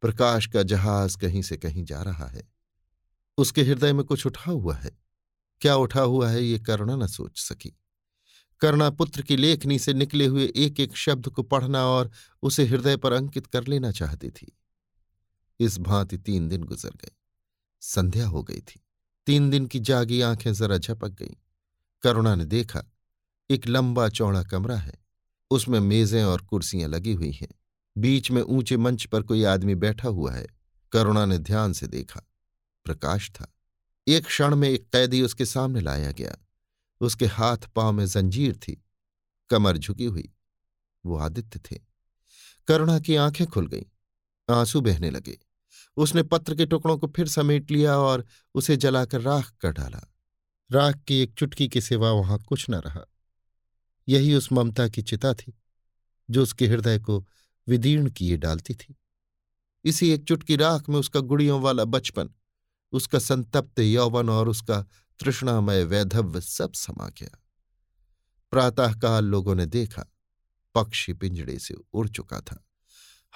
[0.01, 2.53] प्रकाश का जहाज़ कहीं से कहीं जा रहा है।
[3.37, 4.97] उसके हृदय में कुछ उठा हुआ है।
[5.61, 7.77] क्या उठा हुआ है, ये करुणा न सोच सकी।
[8.61, 12.11] करना पुत्र की लेखनी से निकले हुए एक एक शब्द को पढ़ना और
[12.43, 14.57] उसे हृदय पर अंकित कर लेना चाहती थी।
[15.59, 17.11] इस भांति तीन दिन गुजर गए।
[17.81, 18.81] संध्या हो गई थी।
[19.25, 21.35] तीन दिन की जागी आँखें जरा झपक गईं।
[22.01, 22.83] करुणा ने देखा,
[23.49, 24.93] एक लंबा चौड़ा कमरा है।
[25.51, 27.47] उसमें मेजें और कुर्सियाँ लगी हुई हैं।
[27.97, 30.47] बीच में ऊँचे मंच पर कोई आदमी बैठा हुआ है।
[30.91, 32.21] करुणा ने ध्यान से देखा।
[32.85, 33.53] प्रकाश था।
[34.07, 36.35] एक क्षण में एक कैदी उसके सामने लाया गया।
[37.01, 38.85] उसके हाथ पाँव में जंजीर थी।
[39.49, 40.33] कमर झुकी हुई।
[41.05, 41.79] वो आदित्य थे।
[42.67, 43.83] करुणा की आँखें खुल गईं।
[44.55, 45.39] आँसू बहने लगे।
[45.97, 48.25] उसने पत्र के टुकड़ों को फिर समेट लिया और
[48.55, 50.13] उसे जलाकर राख कर डाला।
[50.71, 53.01] राख की एक चुटकी के सिवा वहाँ कुछ न रहा।
[54.07, 55.59] यही उस ममता की चिता थी,
[56.29, 57.27] जो उसके हृदय को
[57.67, 58.95] विदीर्ण किए डालती थी।
[59.85, 62.29] इसी एक चुटकी राख में उसका गुड़ियों वाला बचपन,
[62.91, 64.85] उसका संतप्त यौवन और उसका
[65.19, 67.43] तृष्णामय वैधव्य सब समा गया।
[68.51, 70.05] प्रातःकाल लोगों ने देखा,
[70.75, 72.65] पक्षी पिंजड़े से उड़ चुका था।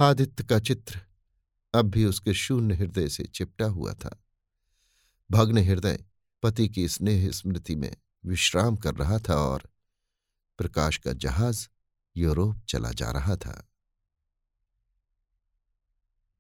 [0.02, 1.02] आदित्य का चित्र
[1.76, 4.24] अब भी उसके शून्य हृदय से चिपटा हुआ था।
[5.32, 6.06] भग्न हृदय
[6.44, 9.64] पति की स्नेह स्मृति में विश्राम कर रहा था और
[10.58, 11.68] प्रकाश का जहाज़
[12.18, 13.70] यूरोप चला जा रहा था।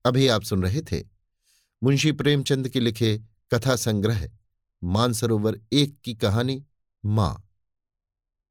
[0.05, 1.03] अभी आप सुन रहे थे
[1.83, 3.17] मुंशी प्रेमचंद के लिखे
[3.53, 4.42] कथा संग्रह
[4.83, 6.65] मानसरोवर एक की कहानी
[7.05, 7.49] माँ।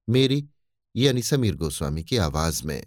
[0.09, 0.49] मेरी
[0.97, 2.87] यानी समीर गोस्वामी की आवाज़ में।